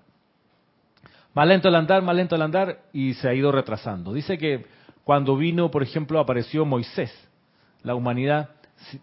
[1.35, 4.13] Más lento el andar, más lento el andar y se ha ido retrasando.
[4.13, 4.67] Dice que
[5.05, 7.13] cuando vino, por ejemplo, apareció Moisés,
[7.83, 8.51] la humanidad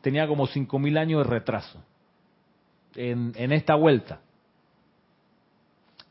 [0.02, 1.84] tenía como 5.000 años de retraso
[2.95, 4.21] en, en esta vuelta.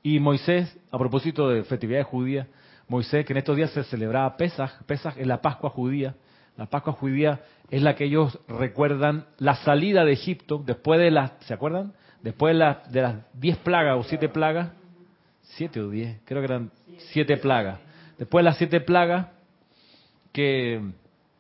[0.03, 2.47] Y Moisés, a propósito de festividades judías,
[2.91, 6.17] Moisés, que en estos días se celebraba Pesaj, Pesaj es la Pascua judía.
[6.57, 11.31] La Pascua judía es la que ellos recuerdan la salida de Egipto después de las,
[11.47, 11.93] ¿se acuerdan?
[12.21, 14.73] Después de, de las diez plagas o siete plagas,
[15.41, 16.73] siete o diez, creo que eran
[17.13, 17.79] siete plagas.
[18.19, 19.29] Después de las siete plagas,
[20.33, 20.83] que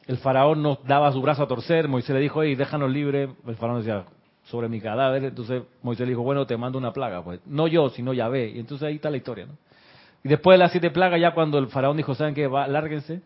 [0.07, 3.29] el faraón nos daba su brazo a torcer, Moisés le dijo, hey, déjanos libres.
[3.45, 4.05] El faraón decía,
[4.45, 5.25] sobre mi cadáver.
[5.25, 7.25] Entonces Moisés le dijo, bueno, te mando una plaga.
[7.25, 8.51] Pues no yo, sino Yahvé.
[8.51, 9.55] Y entonces ahí está la historia, ¿no?
[10.23, 12.47] Y después de las siete plagas, ya cuando el faraón dijo, ¿saben qué?
[12.47, 13.23] Va, lárguense.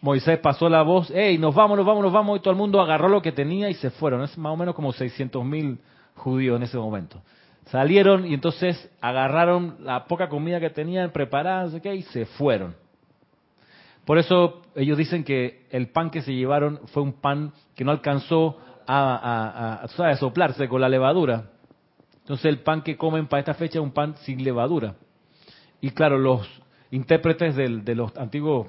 [0.00, 2.80] Moisés pasó la voz, hey, nos vamos, nos vamos, nos vamos, y todo el mundo
[2.80, 4.22] agarró lo que tenía y se fueron.
[4.22, 5.78] Es más o menos como 600 mil
[6.16, 7.20] judíos en ese momento.
[7.66, 12.74] Salieron y entonces agarraron la poca comida que tenían preparada, sé qué, y se fueron.
[14.06, 17.92] Por eso ellos dicen que el pan que se llevaron fue un pan que no
[17.92, 21.50] alcanzó a, a, a soplarse con la levadura.
[22.20, 24.94] Entonces el pan que comen para esta fecha es un pan sin levadura.
[25.80, 26.48] Y claro, los
[26.90, 28.68] intérpretes de los antiguos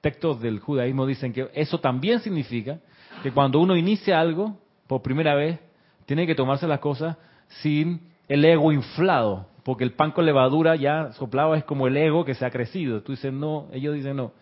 [0.00, 2.78] textos del judaísmo dicen que eso también significa
[3.22, 5.58] que cuando uno inicia algo por primera vez,
[6.06, 7.16] tiene que tomarse las cosas
[7.60, 12.24] sin el ego inflado, porque el pan con levadura ya soplado es como el ego
[12.24, 13.02] que se ha crecido.
[13.02, 14.32] Tú dices, no, ellos dicen, no.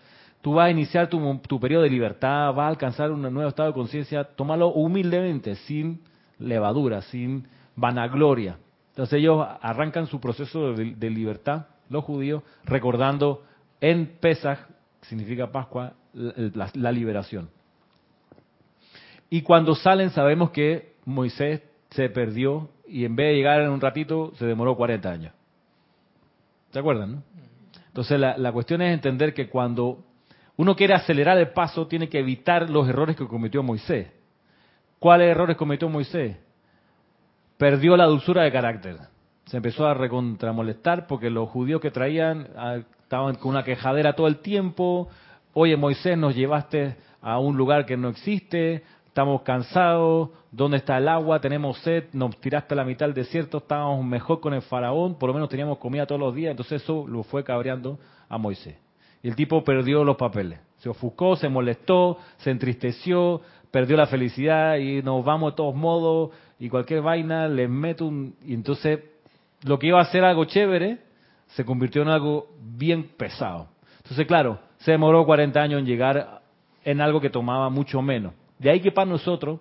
[0.43, 3.71] Tú vas a iniciar tu, tu periodo de libertad, vas a alcanzar un nuevo estado
[3.71, 6.03] de conciencia, tómalo humildemente, sin
[6.39, 8.59] levadura, sin vanagloria.
[8.91, 13.45] Entonces ellos arrancan su proceso de libertad los judíos, recordando
[13.81, 14.59] en Pesach,
[15.03, 17.51] significa Pascua, la, liberación.
[19.29, 23.81] Y cuando salen sabemos que Moisés se perdió y en vez de llegar en un
[23.81, 25.33] ratito se demoró 40 años.
[26.71, 27.23] ¿Se acuerdan?
[27.89, 30.05] Entonces la, cuestión es entender que cuando
[30.57, 34.09] uno quiere acelerar el paso tiene que evitar los errores que cometió Moisés.
[34.99, 36.37] ¿Cuáles errores cometió Moisés?
[37.57, 38.99] Perdió la dulzura de carácter.
[39.47, 44.27] Se empezó a recontramolestar porque los judíos que traían ah, estaban con una quejadera todo
[44.27, 45.09] el tiempo.
[45.53, 51.09] Oye, Moisés, nos llevaste a un lugar que no existe, estamos cansados, ¿dónde está el
[51.09, 51.41] agua?
[51.41, 55.29] Tenemos sed, nos tiraste a la mitad del desierto, estábamos mejor con el faraón, por
[55.29, 58.77] lo menos teníamos comida todos los días, entonces eso lo fue cabreando a Moisés.
[59.23, 64.77] Y el tipo perdió los papeles, se ofuscó, se molestó, se entristeció, perdió la felicidad
[64.77, 68.35] y nos vamos de todos modos y cualquier vaina le meto un...
[68.45, 69.01] Y entonces
[69.65, 70.99] lo que iba a ser algo chévere
[71.49, 73.69] se convirtió en algo bien pesado.
[73.99, 76.43] Entonces, claro, se demoró 40 años en llegar
[76.85, 78.35] en algo que tomaba mucho menos.
[78.59, 79.61] De ahí que para nosotros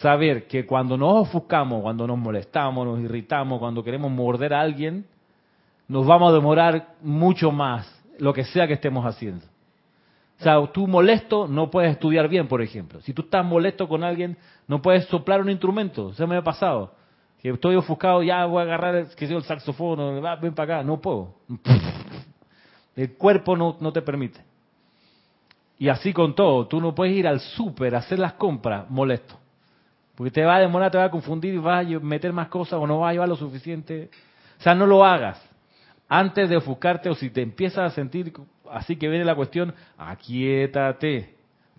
[0.00, 5.06] saber que cuando nos ofuscamos, cuando nos molestamos, nos irritamos, cuando queremos morder a alguien,
[5.88, 9.44] nos vamos a demorar mucho más lo que sea que estemos haciendo.
[10.40, 13.00] O sea, tú molesto no puedes estudiar bien, por ejemplo.
[13.02, 16.10] Si tú estás molesto con alguien, no puedes soplar un instrumento.
[16.10, 16.92] Eso me ha pasado.
[17.44, 20.82] Que estoy ofuscado, ya voy a agarrar que el saxofón, ven para acá.
[20.82, 21.34] No puedo.
[22.96, 24.40] El cuerpo no, no te permite.
[25.78, 26.66] Y así con todo.
[26.66, 29.38] Tú no puedes ir al súper a hacer las compras molesto.
[30.14, 32.86] Porque te va a demorar, te va a confundir vas a meter más cosas o
[32.86, 34.08] no vas a llevar lo suficiente.
[34.58, 35.38] O sea, no lo hagas.
[36.08, 38.32] Antes de ofuscarte o si te empiezas a sentir
[38.70, 41.34] así que viene la cuestión, aquietate.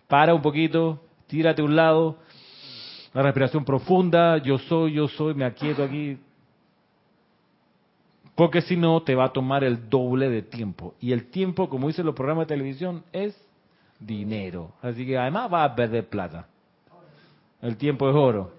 [0.07, 2.19] Para un poquito, tírate a un lado.
[3.15, 6.19] Una respiración profunda, yo soy, yo soy, me aquieto aquí.
[8.35, 10.95] Porque si no, te va a tomar el doble de tiempo.
[10.99, 13.33] Y el tiempo, como dicen los programas de televisión, es
[14.01, 14.73] dinero.
[14.81, 16.49] Así que además va a perder plata.
[17.61, 18.51] El tiempo es oro.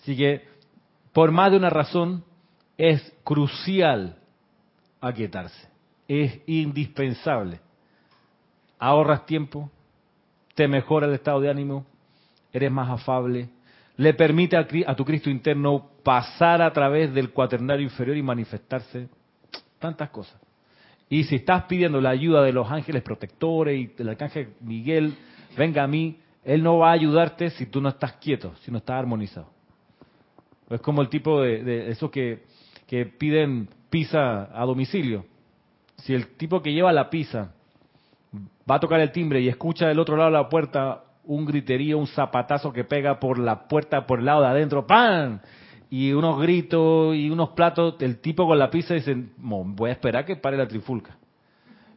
[0.00, 0.48] Así que,
[1.12, 2.24] por más de una razón,
[2.78, 4.16] es crucial
[5.02, 5.68] aquietarse.
[6.08, 7.60] Es indispensable.
[8.78, 9.70] Ahorras tiempo,
[10.54, 11.84] te mejora el estado de ánimo,
[12.52, 13.48] eres más afable,
[13.96, 19.08] le permite a, tu Cristo interno pasar a través del cuaternario inferior y manifestarse.
[19.78, 20.40] Tantas cosas.
[21.08, 25.14] Y si estás pidiendo la ayuda de los ángeles protectores y del arcángel Miguel,
[25.56, 28.78] venga a mí, él no va a ayudarte si tú no estás quieto, si no
[28.78, 29.48] estás armonizado.
[30.70, 32.44] Es como el tipo de, esos que,
[32.86, 35.26] que piden pizza a domicilio.
[35.98, 37.52] Si el tipo que lleva la pizza
[38.68, 41.98] va a tocar el timbre y escucha del otro lado de la puerta un griterío,
[41.98, 45.40] un zapatazo que pega por la puerta, por el lado de adentro, ¡pam!
[45.90, 50.24] Y unos gritos y unos platos, el tipo con la pizza dice, voy a esperar
[50.24, 51.16] que pare la trifulca.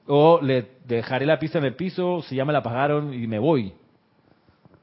[0.07, 3.39] O le dejaré la pizza en el piso, si ya me la pagaron y me
[3.39, 3.73] voy.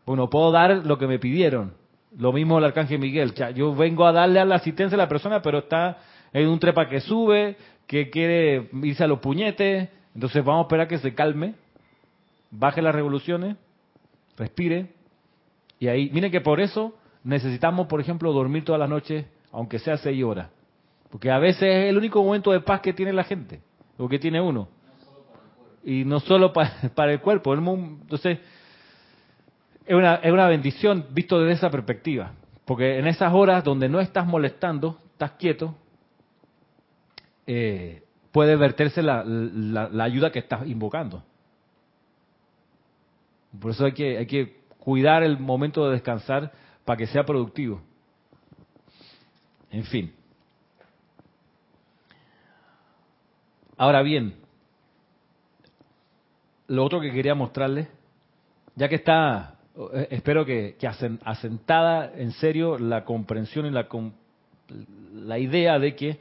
[0.06, 1.74] Bueno, puedo dar lo que me pidieron.
[2.16, 3.34] Lo mismo el arcángel Miguel.
[3.54, 5.98] Yo vengo a darle a la asistencia a la persona, pero está
[6.32, 9.88] en un trepa que sube, que quiere irse a los puñetes.
[10.14, 11.54] Entonces vamos a esperar que se calme,
[12.50, 13.56] baje las revoluciones,
[14.36, 14.92] respire.
[15.78, 19.96] Y ahí, miren que por eso necesitamos, por ejemplo, dormir todas las noches, aunque sea
[19.96, 20.48] seis horas.
[21.10, 23.60] Porque a veces es el único momento de paz que tiene la gente,
[23.98, 24.68] o que tiene uno.
[25.84, 26.52] Y no solo
[26.94, 27.54] para, el cuerpo.
[27.54, 28.38] Entonces,
[29.84, 32.32] es una, es una bendición visto desde esa perspectiva.
[32.64, 35.74] Porque en esas horas donde no estás molestando, estás quieto,
[37.46, 41.22] eh, puede verterse la, la, ayuda que estás invocando.
[43.60, 46.52] Por eso hay que, hay que cuidar el momento de descansar
[46.84, 47.80] para que sea productivo.
[49.70, 50.12] En fin.
[53.76, 54.34] Ahora bien,
[56.68, 57.88] lo otro que quería mostrarles,
[58.76, 59.56] ya que está
[59.94, 60.76] eh, espero que,
[61.24, 63.88] asentada en serio la comprensión y la,
[65.14, 66.20] la idea de que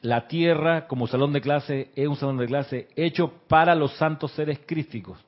[0.00, 4.32] la tierra como salón de clase es un salón de clase hecho para los santos
[4.32, 5.18] seres crísticos.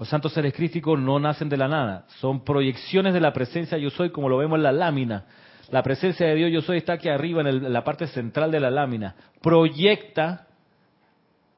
[0.00, 3.90] Los santos seres crísticos no nacen de la nada, son proyecciones de la presencia yo
[3.90, 5.26] soy como lo vemos en la lámina.
[5.70, 8.70] La presencia de Dios yo soy está aquí arriba en, la parte central de la
[8.70, 9.14] lámina.
[9.42, 10.46] Proyecta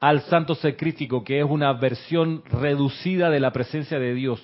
[0.01, 4.41] al santo ser crístico, que es una versión reducida de la presencia de Dios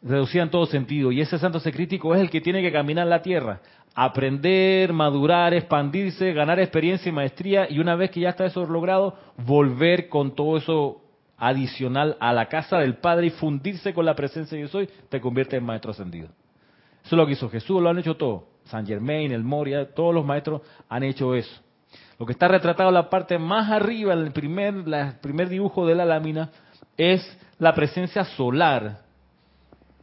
[0.00, 1.12] reducida en todo sentido.
[1.12, 3.60] Y ese santo ser crítico es el que tiene que caminar la tierra,
[3.94, 9.18] aprender, madurar, expandirse, ganar experiencia y maestría, y una vez que ya está eso logrado,
[9.36, 11.02] volver con todo eso
[11.38, 15.20] adicional a la casa del Padre y fundirse con la presencia de Dios hoy, te
[15.20, 16.28] convierte en maestro ascendido.
[17.04, 18.42] Eso es lo que hizo Jesús, lo han hecho todos.
[18.64, 21.62] San Germain, el Moria, todos los maestros han hecho eso.
[22.18, 25.86] Lo que está retratado en la parte más arriba, en el primer, el primer dibujo
[25.86, 26.50] de la lámina,
[26.96, 29.08] es la presencia solar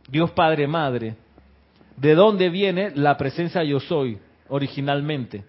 [0.08, 1.16] Dios Padre Madre,
[1.98, 4.20] ¿de dónde viene la presencia yo soy
[4.50, 5.44] originalmente?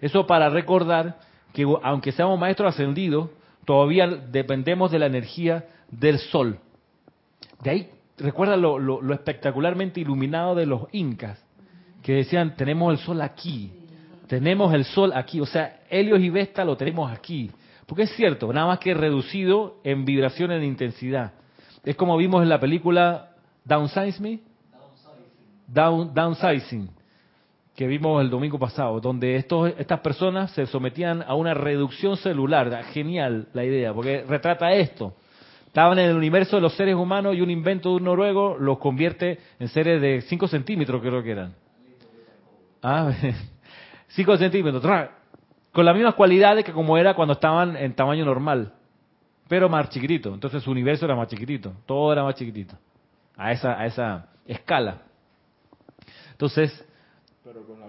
[0.00, 1.18] Eso para recordar
[1.52, 3.30] que aunque seamos maestros ascendidos,
[3.64, 6.58] todavía dependemos de la energía del sol.
[7.62, 11.42] De ahí, recuerda lo, espectacularmente iluminado de los incas,
[12.02, 13.72] que decían, tenemos el sol aquí,
[14.26, 17.50] Tenemos el sol aquí, o sea, Helios y Vesta lo tenemos aquí.
[17.86, 21.32] Porque es cierto, nada más que reducido en vibraciones de intensidad.
[21.84, 23.34] Es como vimos en la película
[23.64, 24.40] Downsize Me.
[25.66, 26.88] Down, downsizing,
[27.74, 32.84] que vimos el domingo pasado, donde estos, estas personas se sometían a una reducción celular.
[32.92, 35.14] Genial la idea, porque retrata esto.
[35.66, 38.78] Estaban en el universo de los seres humanos y un invento de un noruego los
[38.78, 41.54] convierte en seres de 5 centímetros, creo que eran.
[42.82, 43.10] Ah,
[44.08, 45.08] 5 centímetros,
[45.72, 48.74] con las mismas cualidades que como era cuando estaban en tamaño normal,
[49.48, 50.34] pero más chiquitito.
[50.34, 52.76] Entonces su universo era más chiquitito, todo era más chiquitito,
[53.34, 54.98] a esa, a esa escala.
[56.32, 56.86] Entonces...
[57.44, 57.80] Pero con,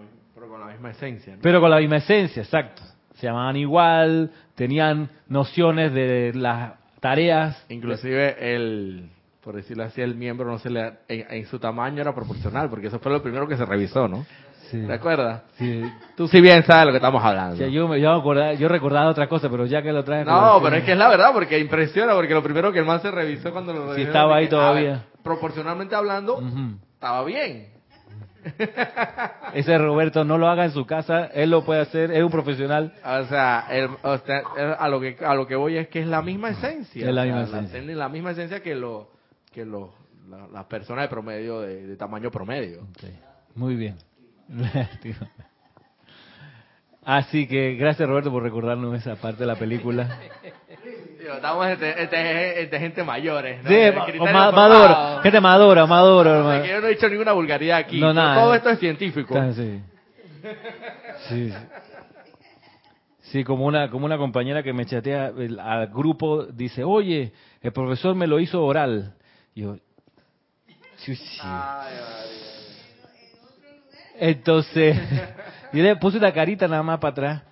[0.60, 1.38] la, misma esencia.
[1.42, 2.82] Pero con la misma esencia, exacto.
[3.16, 7.64] Se llamaban igual, tenían nociones de las tareas.
[7.70, 9.12] Inclusive el,
[9.44, 12.98] por decirlo así, el miembro no se le, en, su tamaño era proporcional, porque eso
[12.98, 14.26] fue lo primero que se revisó, ¿no?
[14.72, 14.82] Sí.
[14.88, 15.44] ¿Te acuerdas?
[15.58, 15.84] Sí.
[16.18, 17.68] Tú sí bien sabes lo que estamos hablando.
[17.68, 20.26] yo, yo, yo recordaba otra cosa, pero ya que lo traes...
[20.26, 23.00] No, pero es que es la verdad, porque impresiona, porque lo primero que el man
[23.02, 23.94] se revisó cuando lo...
[23.94, 25.04] Sí, estaba ahí todavía.
[25.22, 26.42] proporcionalmente hablando,
[26.96, 27.73] estaba bien.
[29.54, 32.94] Ese Roberto no lo haga en su casa, él lo puede hacer, es un profesional.
[33.04, 33.68] O sea,
[34.80, 37.08] a lo que a lo que voy es que es la misma esencia.
[37.08, 37.82] Es la misma esencia.
[37.96, 39.10] La, misma esencia que lo
[39.52, 39.94] que lo,
[40.52, 42.88] las personas de promedio de, tamaño promedio.
[43.56, 43.98] Muy bien.
[47.06, 50.20] Así que gracias Roberto por recordarnos esa parte de la película.
[51.32, 53.64] estamos entre, entre, gente mayores.
[53.64, 53.70] ¿no?
[53.70, 53.76] Sí,
[54.52, 56.66] maduro, gente madura, madura.
[56.66, 58.00] yo no he dicho ninguna vulgaridad aquí.
[58.00, 59.36] Todo esto es científico.
[59.54, 59.82] Sí.
[61.30, 61.54] sí.
[63.34, 68.14] Sí, como una, como una compañera que me chatea al grupo, dice, oye, el profesor
[68.14, 69.16] me lo hizo oral.
[69.56, 69.78] Y yo,
[70.98, 71.40] sí, sí.
[74.20, 74.96] Entonces,
[75.74, 77.44] yo le puse una carita nada más para atrás.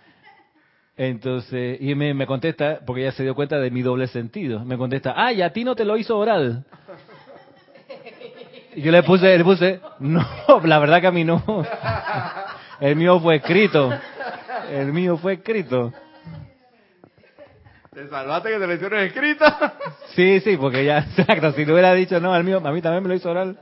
[1.03, 4.77] Entonces, y me, me, contesta, porque ella se dio cuenta de mi doble sentido, me
[4.77, 6.63] contesta, ay, a ti no te lo hizo oral.
[8.75, 10.23] Y yo le puse, le puse, no,
[10.63, 11.43] la verdad que a mí no.
[12.79, 13.91] El mío fue escrito.
[14.71, 15.91] El mío fue escrito.
[17.91, 19.45] ¿Te salvaste que te lo hicieron escrito?
[20.15, 23.01] Sí, sí, porque ya, exacto, si le hubiera dicho, no, el mío, a mí también
[23.01, 23.57] me lo hizo oral.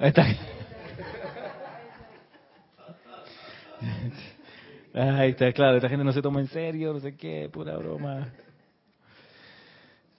[0.00, 0.26] Está...
[4.96, 8.28] Ahí está, claro, esta gente no se toma en serio, no sé qué, pura broma.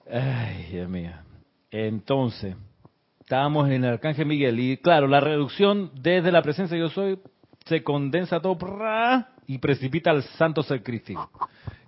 [0.08, 1.10] Ay, Dios mío.
[1.68, 2.54] Entonces,
[3.18, 7.18] estábamos en el Arcángel Miguel y claro, la reducción desde la presencia yo soy
[7.66, 8.56] se condensa todo
[9.48, 10.80] y precipita al santo ser.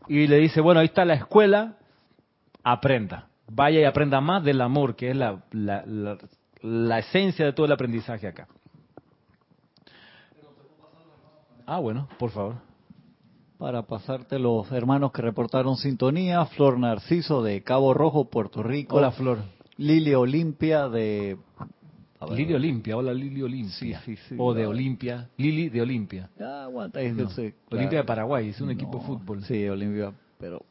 [0.09, 1.77] Y le dice, bueno, ahí está la escuela,
[2.65, 3.29] aprenda.
[3.47, 5.85] Vaya y aprenda más del amor, que es la, la,
[6.61, 8.49] la esencia de todo el aprendizaje acá.
[11.67, 12.70] Ah, bueno, por favor
[13.61, 16.47] para pasarte los hermanos que reportaron sintonía.
[16.47, 18.97] Flor Narciso de Cabo Rojo, Puerto Rico.
[18.97, 19.41] Hola, Flor.
[19.77, 21.37] Lili Olimpia de...
[22.35, 24.01] Lili Olimpia, hola Lili Olimpia.
[24.05, 26.29] Sí, sí, o de Olimpia, Lili de Olimpia.
[26.39, 29.45] Ah, aguanta, Olimpia de Paraguay, es un equipo de fútbol.
[29.45, 30.63] Sí, Olimpia, pero...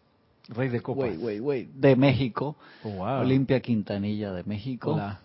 [0.47, 1.15] Rey de Copas.
[1.19, 2.55] Wait, wait, De México.
[2.83, 3.21] Oh, wow.
[3.21, 4.93] Olimpia Quintanilla de México.
[4.93, 5.19] Hola.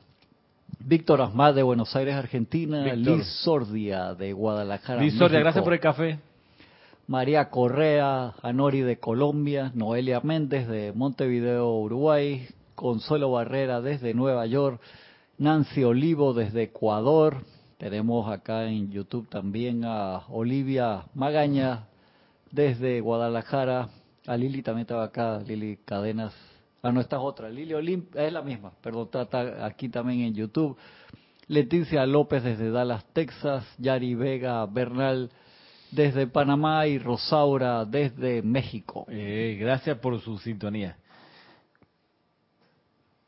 [0.80, 2.94] Víctor Asmad de Buenos Aires, Argentina.
[2.94, 5.02] Liz Sordia de Guadalajara.
[5.02, 6.18] Liz Sordia, gracias por el café.
[7.07, 14.80] María Correa, Anori de Colombia, Noelia Méndez de Montevideo, Uruguay, Consuelo Barrera desde Nueva York,
[15.36, 17.44] Nancy Olivo desde Ecuador,
[17.76, 21.88] tenemos acá en YouTube también a Olivia Magaña
[22.50, 23.90] desde Guadalajara,
[24.26, 26.32] a Lili también estaba acá, Lili Cadenas,
[26.82, 30.34] ah no, esta es otra, Lili Olimpia, es la misma, perdón, está aquí también en
[30.34, 30.78] YouTube,
[31.48, 35.30] Leticia López desde Dallas, Texas, Yari Vega Bernal,
[35.95, 39.07] desde Panamá y Rosaura desde México.
[39.09, 40.97] Eh, gracias por su sintonía.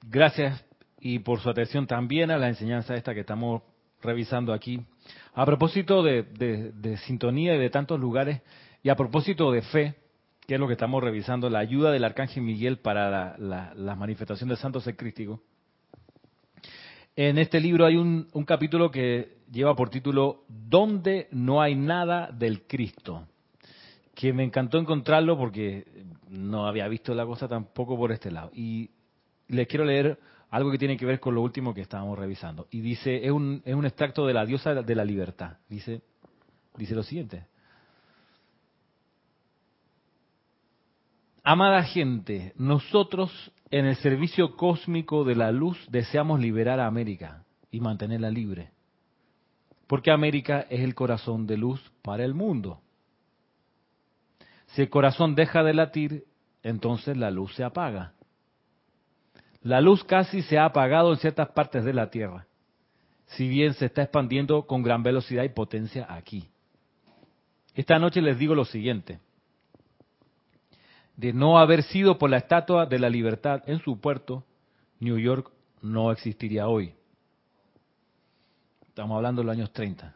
[0.09, 0.65] Gracias
[1.01, 3.63] y por su atención también a la enseñanza esta que estamos
[4.03, 4.81] revisando aquí.
[5.35, 8.41] A propósito de, sintonía y de tantos lugares,
[8.83, 9.95] y a propósito de fe,
[10.47, 14.59] que es lo que estamos revisando, la ayuda del Arcángel Miguel para la, manifestación del
[14.59, 14.81] Santo.
[17.19, 22.67] En este libro hay un, capítulo que lleva por título ¿Dónde no hay nada del
[22.67, 23.27] Cristo?
[24.15, 25.87] Que me encantó encontrarlo porque
[26.29, 28.51] no había visto la cosa tampoco por este lado.
[28.53, 28.91] Y
[29.49, 30.19] les quiero leer
[30.51, 32.69] algo que tiene que ver con lo último que estábamos revisando.
[32.71, 35.57] Y dice, es un, es un extracto de la diosa de la libertad.
[35.71, 36.03] Dice,
[36.77, 37.47] dice lo siguiente.
[41.49, 43.31] Amada gente, nosotros
[43.71, 48.73] en el servicio cósmico de la luz deseamos liberar a América y mantenerla libre.
[49.87, 52.81] porque América es el corazón de luz para el mundo.
[54.67, 56.25] Si el corazón deja de latir,
[56.65, 58.15] entonces la luz se apaga.
[59.63, 62.49] La luz casi se ha apagado en ciertas partes de la Tierra,
[63.27, 66.49] si bien se está expandiendo con gran velocidad y potencia aquí.
[67.73, 69.21] Esta noche les digo lo siguiente.
[71.17, 74.45] De no haber sido por la Estatua de la Libertad en su puerto,
[75.01, 75.51] New York
[75.83, 76.93] no existiría hoy.
[78.89, 80.15] Estamos hablando de los años 30.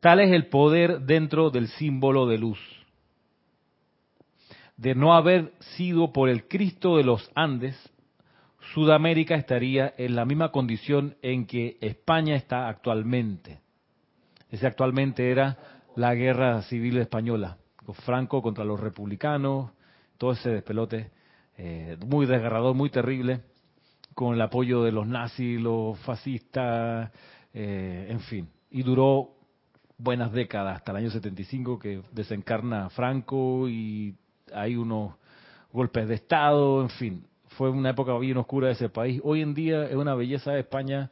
[0.00, 2.58] Tal es el poder dentro del símbolo de luz.
[4.76, 7.76] De no haber sido por el Cristo de los Andes,
[8.74, 13.60] Sudamérica estaría en la misma condición en que España está actualmente.
[14.50, 15.58] Ese actualmente era
[15.96, 17.58] la guerra civil española,
[17.88, 19.70] con Franco contra los republicanos,
[20.18, 21.10] todo ese despelote
[21.56, 23.40] eh, muy desgarrador, muy terrible,
[24.14, 27.10] con el apoyo de los nazis, los fascistas,
[27.54, 28.46] eh, en fin.
[28.70, 29.30] Y duró
[29.96, 34.14] buenas décadas, hasta el año 75, que desencarna Franco y
[34.52, 35.14] hay unos
[35.72, 37.24] golpes de Estado, en fin.
[37.56, 39.18] Fue una época bien oscura de ese país.
[39.24, 41.10] Hoy en día es una belleza de España,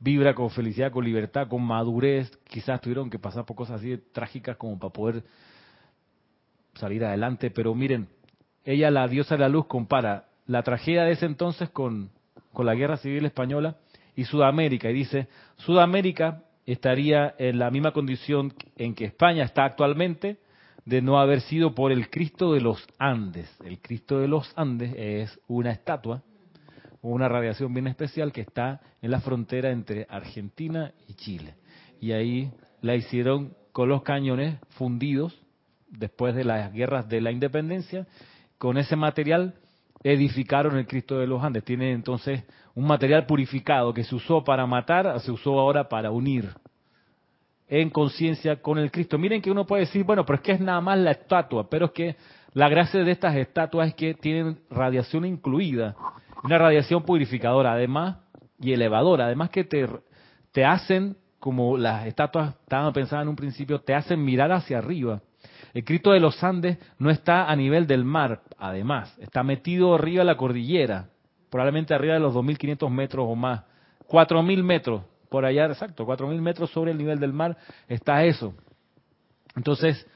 [0.00, 2.36] vibra con felicidad, con libertad, con madurez.
[2.48, 5.22] Quizás tuvieron que pasar por cosas así trágicas como para poder
[6.78, 8.08] salir adelante, pero miren,
[8.64, 12.10] ella, la diosa de la luz, compara la tragedia de ese entonces con,
[12.52, 13.76] con la guerra civil española
[14.16, 20.38] y Sudamérica, y dice, Sudamérica estaría en la misma condición en que España está actualmente
[20.84, 23.48] de no haber sido por el Cristo de los Andes.
[23.64, 26.22] El Cristo de los Andes es una estatua,
[27.02, 31.54] una radiación bien especial que está en la frontera entre Argentina y Chile.
[32.00, 32.50] Y ahí
[32.80, 35.38] la hicieron con los cañones fundidos
[35.88, 38.06] después de las guerras de la independencia
[38.58, 39.54] con ese material
[40.02, 41.64] edificaron el Cristo de los Andes.
[41.64, 46.50] Tiene entonces un material purificado que se usó para matar, se usó ahora para unir
[47.68, 49.18] en conciencia con el Cristo.
[49.18, 51.86] Miren que uno puede decir, bueno, pero es que es nada más la estatua, pero
[51.86, 52.16] es que
[52.54, 55.94] la gracia de estas estatuas es que tienen radiación incluida,
[56.42, 58.18] una radiación purificadora, además,
[58.58, 59.86] y elevadora, además que te,
[60.52, 65.20] te hacen, como las estatuas estaban pensadas en un principio, te hacen mirar hacia arriba.
[65.74, 70.20] El Cristo de los Andes no está a nivel del mar, además, está metido arriba
[70.20, 71.08] de la cordillera,
[71.50, 73.62] probablemente arriba de los 2.500 metros o más,
[74.08, 77.56] 4.000 metros, por allá, exacto, 4.000 metros sobre el nivel del mar
[77.86, 78.54] está eso.
[79.54, 80.06] Entonces,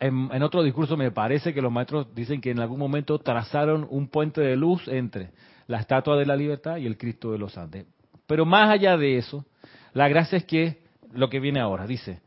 [0.00, 4.08] en, otro discurso me parece que los maestros dicen que en algún momento trazaron un
[4.08, 5.30] puente de luz entre
[5.66, 7.86] la Estatua de la Libertad y el Cristo de los Andes.
[8.26, 9.44] Pero más allá de eso,
[9.92, 12.20] la gracia es que lo que viene ahora, dice,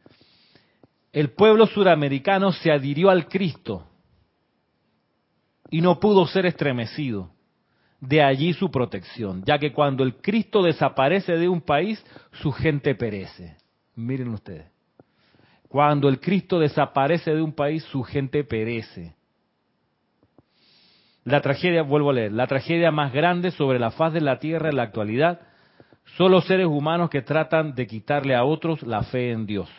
[1.15, 3.87] el pueblo suramericano se adhirió al Cristo
[5.71, 7.31] y no pudo ser estremecido.
[8.01, 12.95] De allí su protección, ya que cuando el Cristo desaparece de un país, su gente
[12.95, 13.55] perece.
[13.95, 14.69] Miren ustedes.
[15.69, 19.15] Cuando el Cristo desaparece de un país, su gente perece.
[21.23, 24.67] La tragedia, vuelvo a leer, la tragedia más grande sobre la faz de la tierra
[24.67, 25.39] en la actualidad
[26.17, 29.69] son los seres humanos que tratan de quitarle a otros la fe en Dios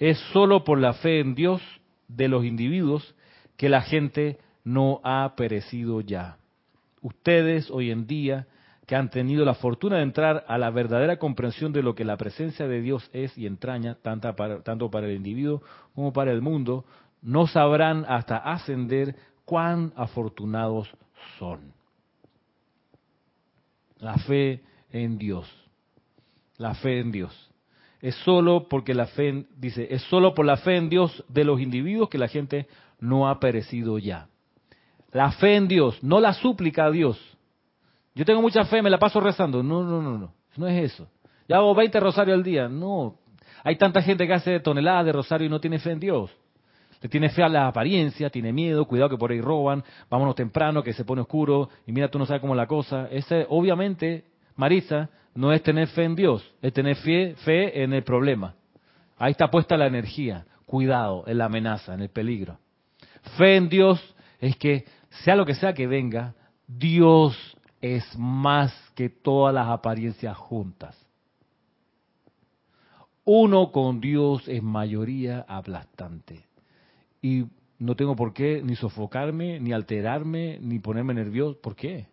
[0.00, 1.62] es solo por la fe en Dios
[2.08, 3.14] de los individuos
[3.56, 6.38] que la gente no ha perecido ya.
[7.02, 8.46] Ustedes hoy en día
[8.86, 12.16] que han tenido la fortuna de entrar a la verdadera comprensión de lo que la
[12.16, 15.62] presencia de Dios es y entraña, tanto para, tanto para el individuo
[15.94, 16.84] como para el mundo,
[17.22, 20.88] no sabrán hasta ascender cuán afortunados
[21.38, 21.72] son.
[23.98, 25.46] La fe en Dios.
[26.56, 27.49] La fe en Dios
[28.00, 31.60] es solo porque la fe, dice, es solo por la fe en Dios de los
[31.60, 32.66] individuos que la gente
[32.98, 34.28] no ha perecido ya.
[35.12, 37.20] La fe en Dios, no la súplica a Dios.
[38.14, 39.62] Yo tengo mucha fe, me la paso rezando.
[39.62, 40.32] No, no, no, no.
[40.56, 41.08] No es eso.
[41.48, 42.68] Ya hago 20 rosarios al día.
[42.68, 43.16] No.
[43.64, 46.30] Hay tanta gente que hace toneladas de rosario y no tiene fe en Dios.
[47.02, 50.82] Le tiene fe a la apariencia, tiene miedo, cuidado que por ahí roban, vámonos temprano,
[50.82, 53.08] que se pone oscuro, y mira, tú no sabes cómo es la cosa.
[53.10, 54.24] Ese, obviamente,
[54.56, 58.54] Marisa, no es tener fe en Dios, es tener fe, fe en el problema.
[59.16, 60.46] Ahí está puesta la energía.
[60.66, 62.58] Cuidado en la amenaza, en el peligro.
[63.36, 64.00] Fe en Dios
[64.38, 64.84] es que,
[65.24, 66.34] sea lo que sea que venga,
[66.66, 67.36] Dios
[67.80, 70.96] es más que todas las apariencias juntas.
[73.24, 76.44] Uno con Dios es mayoría aplastante.
[77.20, 77.46] Y
[77.78, 81.60] no tengo por qué ni sofocarme, ni alterarme, ni ponerme nervioso.
[81.60, 82.06] ¿Por qué?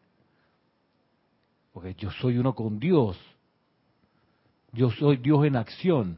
[1.77, 3.19] Porque yo soy uno con Dios.
[4.71, 6.17] Yo soy Dios en acción.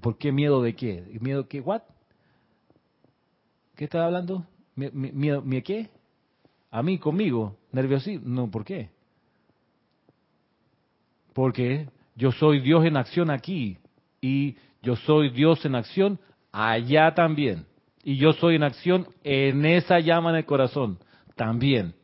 [0.00, 1.18] ¿Por qué miedo de qué?
[1.20, 1.60] ¿Miedo qué?
[1.60, 1.82] ¿What?
[3.74, 4.46] ¿Qué estaba hablando?
[4.76, 5.90] ¿Miedo, ¿Miedo qué?
[6.70, 7.56] ¿A mí, conmigo?
[7.72, 8.22] ¿Nerviosismo?
[8.24, 8.90] No, ¿por qué?
[11.32, 13.78] Porque yo soy Dios en acción aquí
[14.20, 16.20] y yo soy Dios en acción
[16.52, 17.66] allá también.
[18.04, 21.00] Y yo soy en acción en esa llama en el corazón
[21.34, 21.96] también.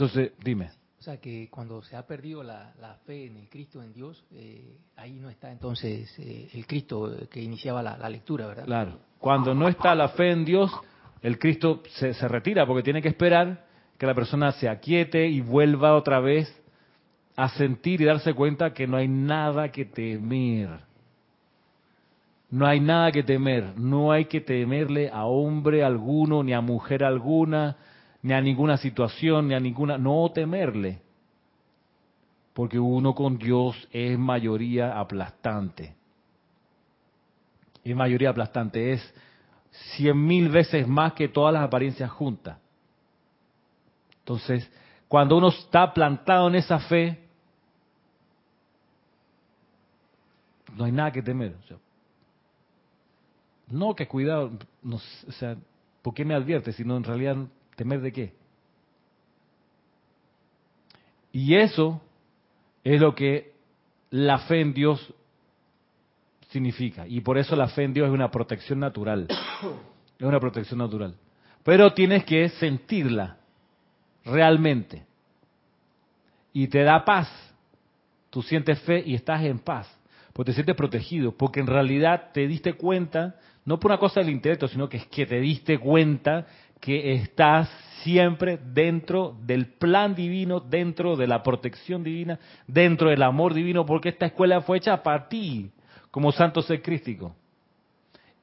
[0.00, 0.70] Entonces, dime.
[0.98, 2.72] O sea que cuando se ha perdido la,
[3.04, 7.42] fe en el Cristo, en Dios, eh, ahí no está entonces eh, el Cristo que
[7.42, 8.64] iniciaba la, lectura, ¿verdad?
[8.64, 8.98] Claro.
[9.18, 10.72] Cuando no está la fe en Dios,
[11.20, 13.66] el Cristo se, se retira porque tiene que esperar
[13.98, 16.50] que la persona se aquiete y vuelva otra vez
[17.36, 20.80] a sentir y darse cuenta que no hay nada que temer.
[22.50, 23.76] No hay nada que temer.
[23.76, 27.76] No hay que temerle a hombre alguno, ni a mujer alguna,
[28.22, 29.96] ni a ninguna situación, ni a ninguna...
[29.96, 31.00] No temerle.
[32.52, 35.94] Porque uno con Dios es mayoría aplastante.
[37.82, 38.92] Es mayoría aplastante.
[38.92, 39.14] Es
[39.96, 42.58] cien mil veces más que todas las apariencias juntas.
[44.18, 44.70] Entonces,
[45.08, 47.18] cuando uno está plantado en esa fe,
[50.76, 51.56] no hay nada que temer.
[53.68, 54.52] no que cuidado,
[54.82, 55.56] no, o sea,
[56.02, 56.72] ¿por qué me advierte?
[56.72, 57.36] Sino en realidad
[57.80, 58.34] ¿Temer de qué?
[61.32, 62.02] Y eso
[62.84, 63.54] es lo que
[64.10, 65.14] la fe en Dios
[66.50, 67.06] significa.
[67.08, 69.28] Y por eso la fe en Dios es una protección natural.
[70.18, 71.14] Es una protección natural.
[71.64, 73.38] Pero tienes que sentirla
[74.26, 75.06] realmente.
[76.52, 77.30] Y te da paz.
[78.28, 79.90] Tú sientes fe y estás en paz.
[80.34, 81.32] Porque te sientes protegido.
[81.34, 85.06] Porque en realidad te diste cuenta, no por una cosa del intelecto, sino que es
[85.06, 86.46] que te diste cuenta
[86.80, 87.68] que estás
[88.02, 94.08] siempre dentro del plan divino, dentro de la protección divina, dentro del amor divino, porque
[94.08, 95.70] esta escuela fue hecha para ti,
[96.10, 97.34] como santo ser crístico.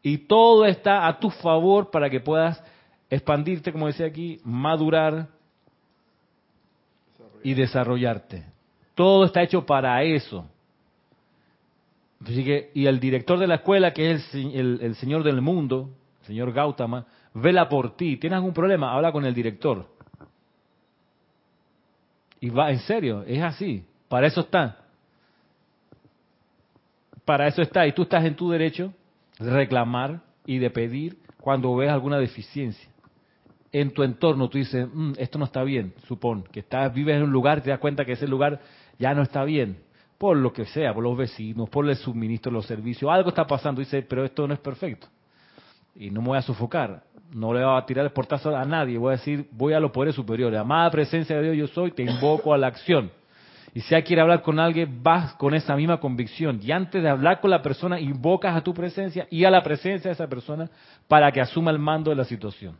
[0.03, 2.63] Y todo está a tu favor para que puedas
[3.09, 5.27] expandirte, como decía aquí, madurar
[7.43, 8.45] y desarrollarte.
[8.93, 10.47] Todo está hecho para eso.
[12.73, 15.89] y el director de la escuela, que es el, el señor del mundo,
[16.21, 17.05] el señor Gautama,
[17.41, 18.17] vela por ti.
[18.17, 18.93] ¿Tienes algún problema?
[18.93, 19.88] Habla con el director.
[22.39, 23.85] Y va, en serio, es así.
[24.07, 24.77] Para eso está.
[27.25, 27.88] Para eso está.
[27.88, 28.93] Y tú estás en tu derecho
[29.39, 32.89] de reclamar y de pedir cuando ves alguna deficiencia.
[33.71, 37.23] En tu entorno tú dices, mm, esto no está bien, supón, que estás, vives en
[37.23, 38.61] un lugar te das cuenta que ese lugar
[38.97, 39.77] ya no está bien,
[40.17, 43.81] por lo que sea, por los vecinos, por el suministro los servicios, algo está pasando,
[43.81, 45.07] dice, pero esto no es perfecto.
[45.95, 48.97] Y no me voy a sofocar no le voy a tirar el portazo a nadie,
[48.97, 52.03] voy a decir, voy a los poderes superiores, amada presencia de Dios yo soy, te
[52.03, 53.11] invoco a la acción.
[53.73, 56.59] Y si hay quiere hablar con alguien, vas con esa misma convicción.
[56.63, 60.09] Y antes de hablar con la persona, invocas a tu presencia y a la presencia
[60.09, 60.67] de esa persona
[61.07, 62.75] para que asuma el mando de la situación.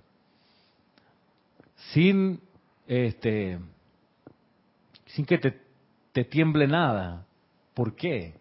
[1.92, 2.40] Sin,
[2.88, 3.60] este,
[5.06, 5.60] sin que te,
[6.14, 7.26] te tiemble nada.
[7.76, 8.34] ¿Por qué?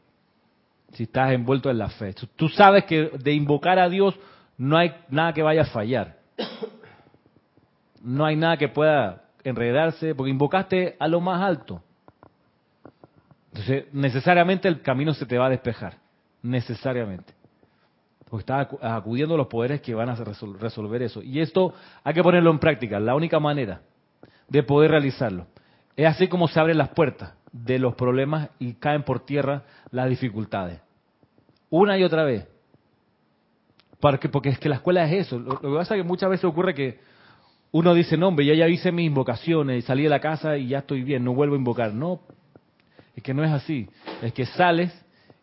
[0.95, 2.15] Si estás envuelto en la fe.
[2.37, 4.19] Tú sabes que de invocar a Dios
[4.59, 6.17] no hay nada que vaya a fallar.
[8.03, 11.83] No hay nada que pueda enredarse, porque invocaste a lo más alto.
[13.49, 15.95] Entonces, necesariamente el camino se te va a despejar.
[16.43, 17.33] Necesariamente.
[18.29, 21.23] Porque estás acudiendo a los poderes que van a resolver eso.
[21.23, 23.01] Y esto hay que ponerlo en práctica.
[23.01, 23.83] La única manera
[24.49, 25.47] de poder realizarlo
[25.97, 30.09] es así como se abren las puertas de los problemas y caen por tierra las
[30.09, 30.81] dificultades.
[31.71, 32.49] Una y otra vez
[34.01, 35.39] porque, porque es que la escuela es eso.
[35.39, 36.99] Lo, que pasa es que muchas veces ocurre que
[37.73, 40.79] uno dice, no, hombre, ya, ya hice mis invocaciones, salí de la casa y ya
[40.79, 41.93] estoy bien, no vuelvo a invocar.
[41.93, 42.21] No,
[43.15, 43.89] es que no es así.
[44.23, 44.93] Es que sales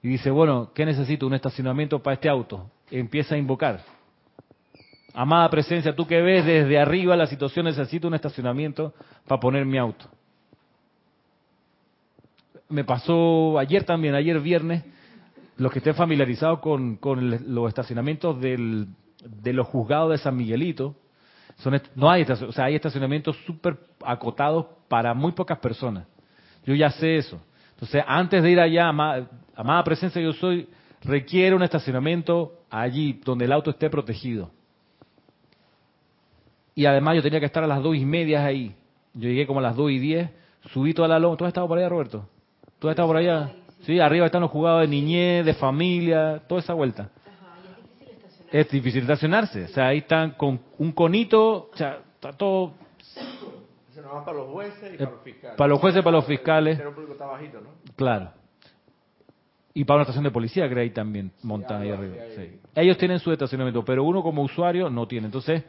[0.02, 1.26] y dices, bueno, ¿qué necesito?
[1.26, 2.70] Un estacionamiento para este auto.
[2.92, 3.82] Empieza a invocar.
[5.14, 8.94] Amada presencia, tú que ves desde arriba la situación, necesito un estacionamiento
[9.28, 10.06] para poner mi auto.
[12.68, 14.84] Me pasó ayer también, ayer viernes,
[15.58, 17.00] los que estén familiarizados con,
[17.48, 18.88] los estacionamientos del,
[19.24, 20.96] de los juzgados de San Miguelito,
[21.58, 26.08] son, no hay, o sea, hay estacionamientos súper acotados para muy pocas personas.
[26.66, 27.40] Yo ya sé eso.
[27.72, 30.68] Entonces, antes de ir allá, amada, amada presencia yo soy,
[31.04, 34.52] requiere un estacionamiento allí, donde el auto esté protegido.
[36.76, 38.76] Y además yo tenía que estar a las dos y media ahí.
[39.14, 40.30] Yo llegué como a las dos y diez,
[40.72, 41.38] subí toda la loma.
[41.38, 42.28] ¿Tú has estado por allá, Roberto?
[42.80, 43.52] ¿Tú has estado por allá?
[43.86, 47.10] Sí, arriba están los jugados de niñez, de familia, toda esa vuelta.
[48.52, 49.66] es difícil estacionarse.
[49.66, 52.74] O sea, ahí están con un conito, o sea, está todo...
[53.94, 55.58] Se nos va para los jueces y para los fiscales.
[55.58, 56.82] Para los jueces y para los fiscales.
[57.96, 58.32] Claro.
[59.74, 62.16] Y para una estación de policía que hay también montan ahí arriba.
[62.76, 65.26] Ellos tienen su estacionamiento, pero uno como usuario no tiene.
[65.26, 65.64] Entonces,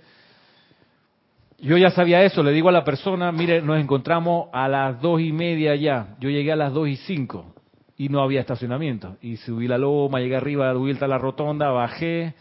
[1.58, 5.20] Yo ya sabía eso, le digo a la persona, mire, nos encontramos a las dos
[5.20, 6.16] y media ya.
[6.20, 7.54] Yo llegué a las dos y cinco
[7.96, 9.16] y no había estacionamiento.
[9.20, 12.34] Y subí la loma, llegué arriba, di vuelta a la rotonda, bajé,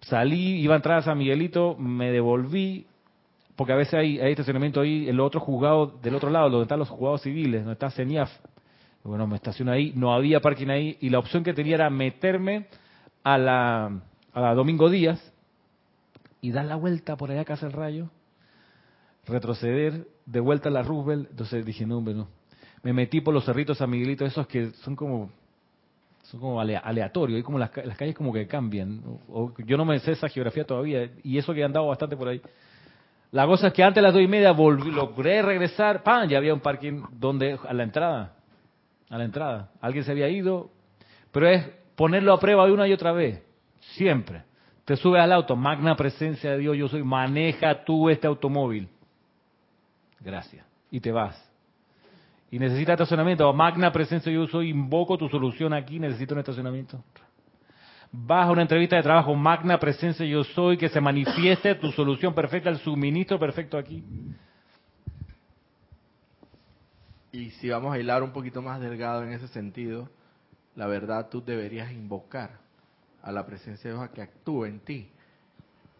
[0.00, 2.86] salí, iba a entrar a San Miguelito, me devolví,
[3.56, 6.78] porque a veces hay, hay estacionamiento ahí, el otro juzgado, del otro lado, donde están
[6.78, 8.30] los juzgados civiles, donde está CENIAF.
[9.02, 12.66] Bueno, me estacioné ahí, no había parking ahí, y la opción que tenía era meterme
[13.22, 14.00] a la,
[14.32, 15.32] a Domingo Díaz
[16.40, 18.10] y dar la vuelta por allá que hace el rayo,
[19.26, 21.30] retroceder, de vuelta a la Roosevelt.
[21.30, 22.28] Entonces dije, no, hombre, no.
[22.86, 25.28] Me metí por los cerritos San Miguelito, esos que son como
[26.22, 29.02] son como alea- aleatorios, y como las, las calles como que cambian.
[29.66, 32.40] Yo no me sé esa geografía todavía, y eso que he andado bastante por ahí.
[33.32, 36.28] La cosa es que antes de las dos y media volví, logré regresar, ¡pam!
[36.28, 38.36] Ya había un parking donde, a la entrada,
[39.10, 39.72] a la entrada.
[39.80, 40.70] Alguien se había ido,
[41.32, 43.42] pero es ponerlo a prueba de una y otra vez,
[43.80, 44.44] siempre.
[44.84, 48.88] Te subes al auto, magna presencia de Dios, yo soy, maneja tú este automóvil.
[50.20, 50.64] Gracias.
[50.92, 51.36] Y te vas.
[52.56, 57.04] Y necesitas estacionamiento, magna presencia yo soy, invoco tu solución aquí, necesito un estacionamiento.
[58.10, 62.32] Vas a una entrevista de trabajo, magna presencia yo soy, que se manifieste tu solución
[62.32, 64.02] perfecta, el suministro perfecto aquí.
[67.30, 70.08] Y si vamos a hilar un poquito más delgado en ese sentido,
[70.76, 72.52] la verdad tú deberías invocar
[73.22, 75.10] a la presencia de Dios a que actúe en ti.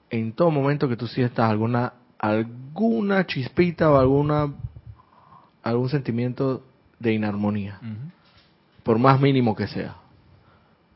[0.08, 4.54] En todo momento que tú sientas alguna alguna chispita o alguna
[5.68, 6.64] algún sentimiento
[6.98, 7.78] de inarmonía,
[8.82, 9.96] por más mínimo que sea.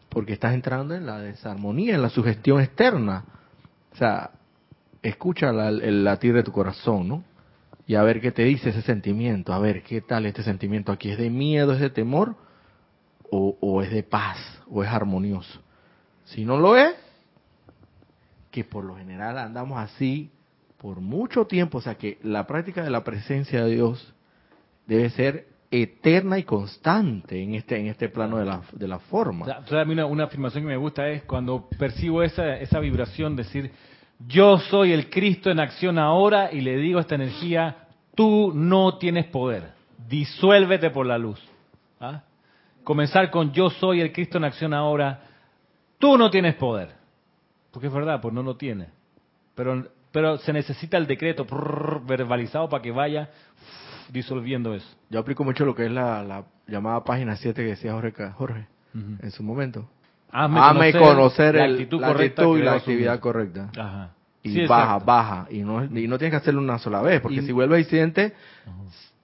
[0.09, 3.25] Porque estás entrando en la desarmonía, en la sugestión externa.
[3.93, 4.31] O sea,
[5.03, 7.25] escucha la- el latir de tu corazón, ¿no?
[7.87, 11.11] y a ver qué te dice ese sentimiento, a ver qué tal este sentimiento aquí,
[11.11, 12.37] ¿es de miedo, es de temor
[13.31, 14.39] o, o es de paz
[14.71, 15.61] o es armonioso?
[16.27, 16.95] Si no lo es,
[18.53, 20.31] que por lo general andamos así
[20.79, 24.15] por mucho tiempo, o sea que la práctica de la presencia de Dios
[24.87, 29.47] debe ser eterna y constante en este en este plano de la, de la forma.
[30.09, 33.71] Una, afirmación que me gusta es cuando percibo esa, esa vibración, decir,
[34.27, 38.99] yo soy el Cristo en acción ahora y le digo a esta energía, tú no
[38.99, 39.73] tienes poder,
[40.09, 41.41] disuélvete por la luz.
[42.01, 42.23] ¿Ah?
[42.83, 45.23] Comenzar con yo soy el Cristo en acción ahora,
[45.99, 47.01] tú no tienes poder.
[47.71, 48.89] Porque es verdad, pues no lo tiene.
[49.55, 51.47] Pero, pero se necesita el decreto
[52.05, 53.31] verbalizado para que vaya
[54.13, 54.87] disolviendo eso.
[55.11, 58.67] Yo aplico mucho lo que es la, la llamada página 7 que decía Jorge, Jorge
[58.95, 59.89] en su momento.
[60.33, 62.97] Hazme Hazme conocer, la el- actitud la correcta actitud que y la asumir.
[62.97, 63.71] actividad correcta.
[63.79, 64.11] Ajá.
[64.43, 65.05] Y Sí, baja, exacto.
[65.07, 65.47] baja.
[65.51, 67.81] Y no, y no tienes que hacerlo una sola vez, porque Y- si vuelve a
[67.81, 68.35] incidente,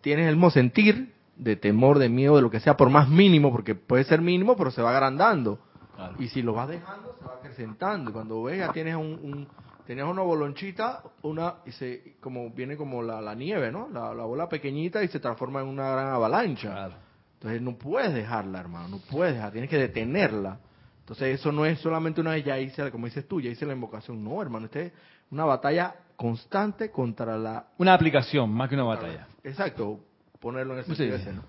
[0.00, 3.50] tienes el mismo sentir de temor, de miedo, de lo que sea, por más mínimo,
[3.52, 5.58] porque puede ser mínimo, pero se va agrandando.
[5.94, 6.14] Claro.
[6.18, 8.10] Y si lo vas dejando, se va acrecentando.
[8.10, 9.48] Y cuando ves, ya tienes un, un-
[9.86, 13.88] tenías una bolonchita, una, y se, como viene como la, la nieve, ¿no?
[13.92, 16.70] La, la bola pequeñita y se transforma en una gran avalancha.
[16.72, 16.94] Claro.
[17.34, 20.58] Entonces no puedes dejarla, hermano, no puedes dejar, tienes que detenerla.
[21.00, 23.74] Entonces eso no es solamente una vez ya hice, como dices tú, ya hice la
[23.74, 24.24] invocación.
[24.24, 24.92] No, hermano, este es
[25.30, 27.68] una batalla constante contra la...
[27.78, 29.28] Una aplicación, más que una batalla.
[29.44, 30.00] Exacto,
[30.40, 30.96] ponerlo en el Sí.
[30.96, 31.42] sentido ese, ¿no?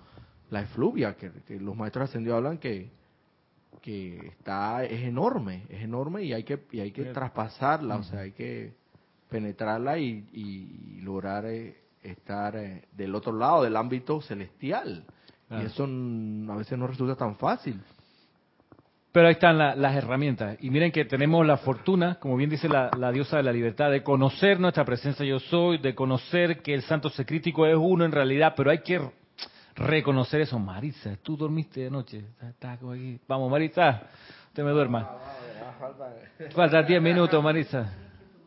[0.50, 2.90] La efluvia, que, que los maestros ascendidos hablan que
[3.80, 8.20] que está es enorme, es enorme y hay que y hay que traspasarla, o sea,
[8.20, 8.72] hay que
[9.30, 15.04] penetrarla y, y lograr eh, estar eh, del otro lado del ámbito celestial.
[15.48, 15.62] Claro.
[15.62, 17.80] Y eso a veces no resulta tan fácil.
[19.12, 20.58] Pero ahí están la- las herramientas.
[20.60, 23.90] Y miren que tenemos la fortuna, como bien dice la, la diosa de la libertad,
[23.90, 28.04] de conocer nuestra presencia yo soy, de conocer que el santo ser crítico es uno
[28.04, 29.00] en realidad, pero hay que
[29.78, 30.58] reconocer eso.
[30.58, 32.18] Marisa, tú dormiste de noche.
[32.18, 33.18] Está- está como aquí.
[33.26, 34.02] Vamos, Marisa,
[34.48, 35.08] usted me duerma.
[36.54, 37.92] Faltan 10 minutos, Marisa.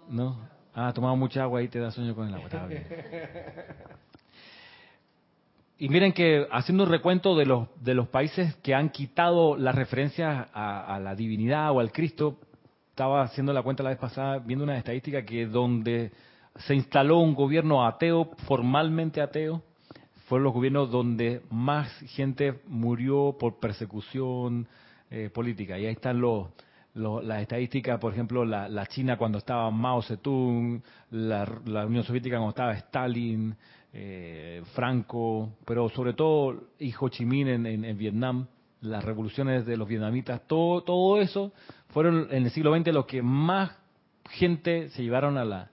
[0.10, 0.38] ¿No?
[0.74, 2.46] Ah, tomado mucha agua y te da sueño con el agua.
[2.46, 2.86] Está bien.
[5.78, 9.74] Y miren que haciendo un recuento de los, de los países que han quitado las
[9.74, 12.38] referencias a, a la divinidad o al Cristo,
[12.90, 16.12] estaba haciendo la cuenta la vez pasada, viendo una estadística que donde
[16.56, 19.64] se instaló un gobierno ateo, formalmente ateo,
[20.32, 24.66] fueron los gobiernos donde más gente murió por persecución
[25.10, 25.78] eh, política.
[25.78, 26.48] Y ahí están los,
[26.94, 32.06] los- las estadísticas, por ejemplo, la, la China cuando estaba Mao Zedong, la, la Unión
[32.06, 33.54] Soviética cuando estaba Stalin,
[33.92, 38.48] eh, Franco, pero sobre todo y Ho Chi Minh en, Vietnam,
[38.80, 41.52] las revoluciones de los vietnamitas, todo, todo eso
[41.90, 43.70] fueron en el siglo XX los que más
[44.30, 45.70] gente se llevaron a, la,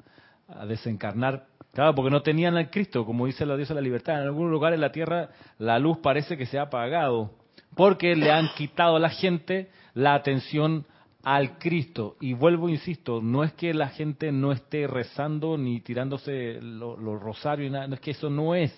[0.48, 1.46] a desencarnar.
[1.72, 4.20] Claro, porque no tenían al Cristo, como dice la diosa de la libertad.
[4.20, 7.30] En algunos lugares de la tierra la luz parece que se ha apagado,
[7.76, 10.86] porque le han quitado a la gente la atención
[11.22, 12.16] al Cristo.
[12.20, 17.70] Y vuelvo, insisto, no es que la gente no esté rezando ni tirándose los rosarios,
[17.70, 18.72] nada, no es que eso no es.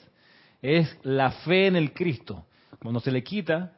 [0.62, 2.44] Es la fe en el Cristo.
[2.80, 3.72] Cuando se le quita,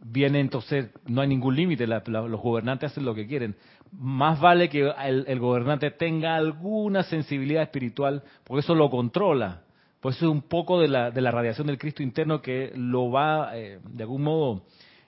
[0.00, 3.56] viene entonces, no hay ningún límite, los gobernantes hacen lo que quieren.
[3.92, 9.62] Más vale que el, gobernante tenga alguna sensibilidad espiritual, porque eso lo controla.
[10.00, 13.10] Pues eso es un poco de la, de la radiación del Cristo interno que lo
[13.10, 14.62] va, eh, de algún modo,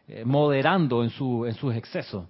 [0.07, 2.27] eh, moderando en, su, en sus excesos.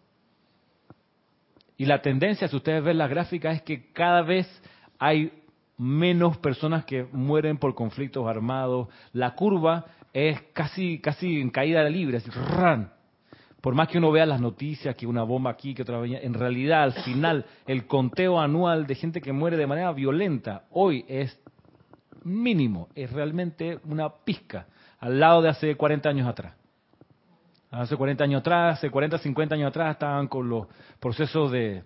[1.76, 4.46] Y la tendencia, si ustedes ven la gráfica, es que cada vez
[4.98, 5.32] hay
[5.76, 8.88] menos personas que mueren por conflictos armados.
[9.12, 12.30] La curva es casi, casi en caída libre, así.
[13.64, 16.82] Por más que uno vea las noticias, que una bomba aquí, que otra en realidad
[16.82, 21.40] al final el conteo anual de gente que muere de manera violenta hoy es
[22.24, 24.66] mínimo, es realmente una pizca
[25.00, 26.52] al lado de hace 40 años atrás.
[27.70, 30.66] Hace 40 años atrás, hace 40, 50 años atrás estaban con los
[31.00, 31.84] procesos de,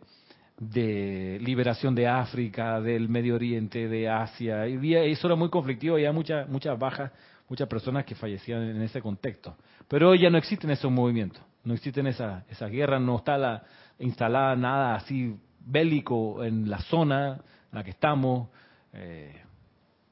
[1.40, 4.66] liberación de África, del Medio Oriente, de Asia.
[4.66, 7.12] Y eso era muy conflictivo y había muchas, muchas bajas,
[7.48, 9.56] muchas personas que fallecían en ese contexto.
[9.86, 13.62] Pero hoy ya no existen esos movimientos, no existen esas esa guerras, no está la,
[13.98, 17.34] instalada nada así bélico en la zona
[17.70, 18.48] en la que estamos.
[18.94, 19.42] Eh,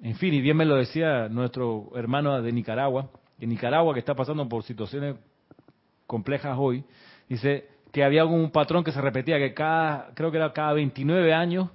[0.03, 3.09] en fin, y bien me lo decía nuestro hermano de Nicaragua,
[3.41, 5.17] que Nicaragua que está pasando por situaciones
[6.07, 6.85] complejas hoy,
[7.27, 11.33] dice que había un patrón que se repetía, que cada, creo que era cada 29
[11.33, 11.71] años,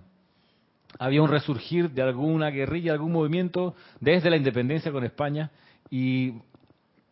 [0.99, 5.49] había un resurgir de alguna guerrilla, algún movimiento desde la independencia con España
[5.89, 6.35] y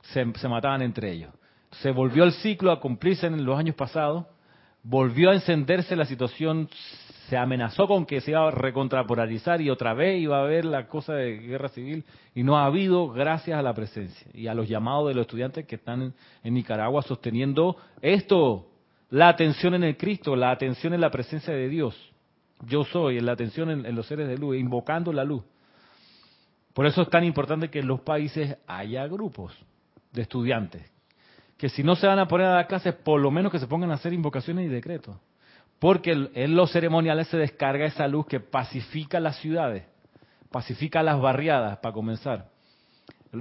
[0.01, 1.33] se, mataban entre ellos.
[1.71, 4.25] Se volvió el ciclo a cumplirse en los años pasados,
[4.83, 6.69] volvió a encenderse la situación,
[7.29, 10.87] se amenazó con que se iba a recontrapolarizar y otra vez iba a haber la
[10.87, 12.03] cosa de guerra civil
[12.33, 15.67] y no ha habido gracias a la presencia y a los llamados de los estudiantes
[15.67, 16.13] que están
[16.43, 18.67] en, Nicaragua sosteniendo esto,
[19.11, 21.95] la atención en el Cristo, la atención en la presencia de Dios.
[22.65, 25.43] Yo soy, la atención en, en los seres de luz, invocando la luz.
[26.73, 29.53] Por eso es tan importante que en los países haya grupos
[30.11, 30.81] de estudiantes,
[31.59, 33.67] que si no se van a poner a dar clases, por lo menos que se
[33.67, 35.15] pongan a hacer invocaciones y decretos
[35.79, 39.85] porque en los ceremoniales se descarga esa luz que pacifica las ciudades,
[40.51, 42.49] pacifica las barriadas, para comenzar,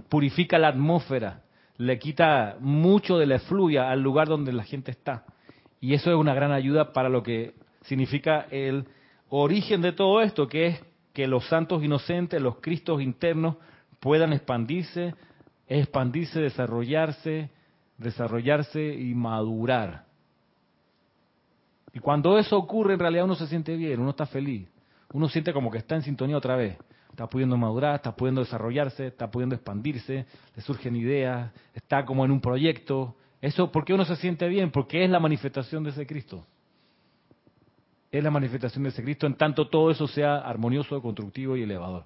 [0.09, 1.43] purifica la atmósfera,
[1.77, 5.25] le quita mucho de la efluvia al lugar donde la gente está.
[5.81, 8.87] Y eso es una gran ayuda para lo que significa el
[9.29, 10.81] origen de todo esto, que es
[11.13, 13.57] que los santos inocentes, los cristos internos,
[14.01, 15.15] puedan expandirse,
[15.67, 17.51] expandirse, desarrollarse,
[17.99, 20.07] desarrollarse y madurar.
[21.93, 24.69] Y cuando eso ocurre, en realidad uno se siente bien, uno está feliz,
[25.13, 26.79] uno siente como que está en sintonía otra vez.
[27.11, 32.31] Está pudiendo madurar, está pudiendo desarrollarse, está pudiendo expandirse, le surgen ideas, está como en
[32.31, 33.17] un proyecto.
[33.41, 34.71] Eso, ¿por qué uno se siente bien?
[34.71, 36.47] Porque es la manifestación de ese Cristo.
[38.13, 42.05] Es la manifestación de ese Cristo en tanto todo eso sea armonioso, constructivo y elevador.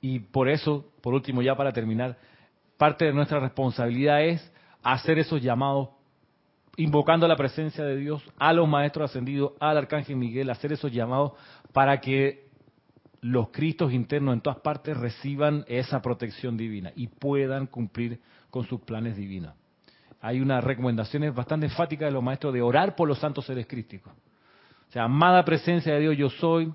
[0.00, 2.18] Y por eso, por último, ya para terminar,
[2.76, 4.52] parte de nuestra responsabilidad es
[4.82, 5.90] hacer esos llamados
[6.76, 11.32] invocando la presencia de Dios, a los maestros ascendidos, al arcángel Miguel, hacer esos llamados
[11.72, 12.48] para que
[13.20, 18.20] los Cristos internos en todas partes reciban esa protección divina y puedan cumplir
[18.50, 19.54] con sus planes divinos.
[20.20, 24.12] Hay unas recomendaciones bastante enfáticas de los maestros de orar por los santos seres crísticos.
[24.88, 26.72] O sea, amada presencia de Dios yo soy,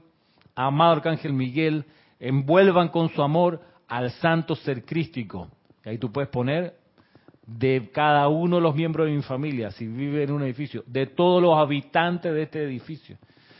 [0.56, 1.86] amado arcángel Miguel,
[2.20, 5.50] envuelvan con su amor al santo ser crístico.
[5.90, 6.76] Ahí tú puedes poner
[7.48, 11.08] de cada uno de los miembros de mi familia, si vive en un edificio, de
[11.08, 13.18] todos los habitantes de este edificio,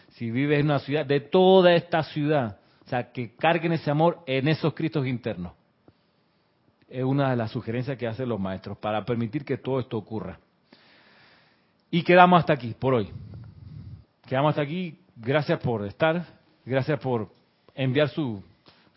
[0.10, 2.60] si vive en una ciudad, de toda esta ciudad.
[2.86, 5.54] O sea, que carguen ese amor en esos Cristos internos.
[6.88, 10.40] Es una de las sugerencias que hacen los maestros para permitir que todo esto ocurra.
[11.90, 13.10] Y quedamos hasta aquí por hoy.
[14.28, 15.00] Quedamos hasta aquí.
[15.16, 16.26] Gracias por estar.
[16.66, 17.30] Gracias por
[17.76, 18.44] enviar su,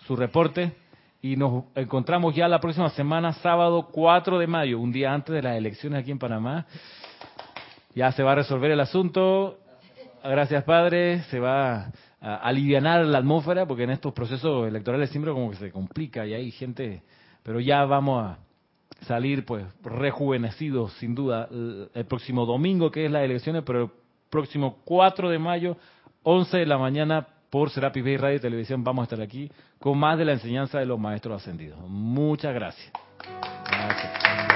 [0.07, 0.82] su reporte
[1.23, 5.41] y nos encontramos ya la próxima semana, sábado 4 de mayo, un día antes de
[5.41, 6.66] las elecciones aquí en Panamá.
[7.95, 9.61] Ya se va a resolver el asunto.
[10.25, 11.23] Gracias, Padre.
[11.31, 15.70] Se va a aliviar la atmósfera porque en estos procesos electorales siempre como que se
[15.70, 17.03] complica y hay gente,
[17.45, 18.39] pero ya vamos a
[19.07, 23.91] salir pues rejuvenecidos sin duda el próximo domingo que es las elecciones, pero el
[24.29, 25.77] próximo 4 de mayo,
[26.25, 29.98] 11 de la mañana por Serapis Bay Radio y Televisión vamos a estar aquí con
[29.98, 31.78] más de la enseñanza de los maestros ascendidos.
[31.86, 32.90] Muchas gracias.
[33.68, 34.51] gracias.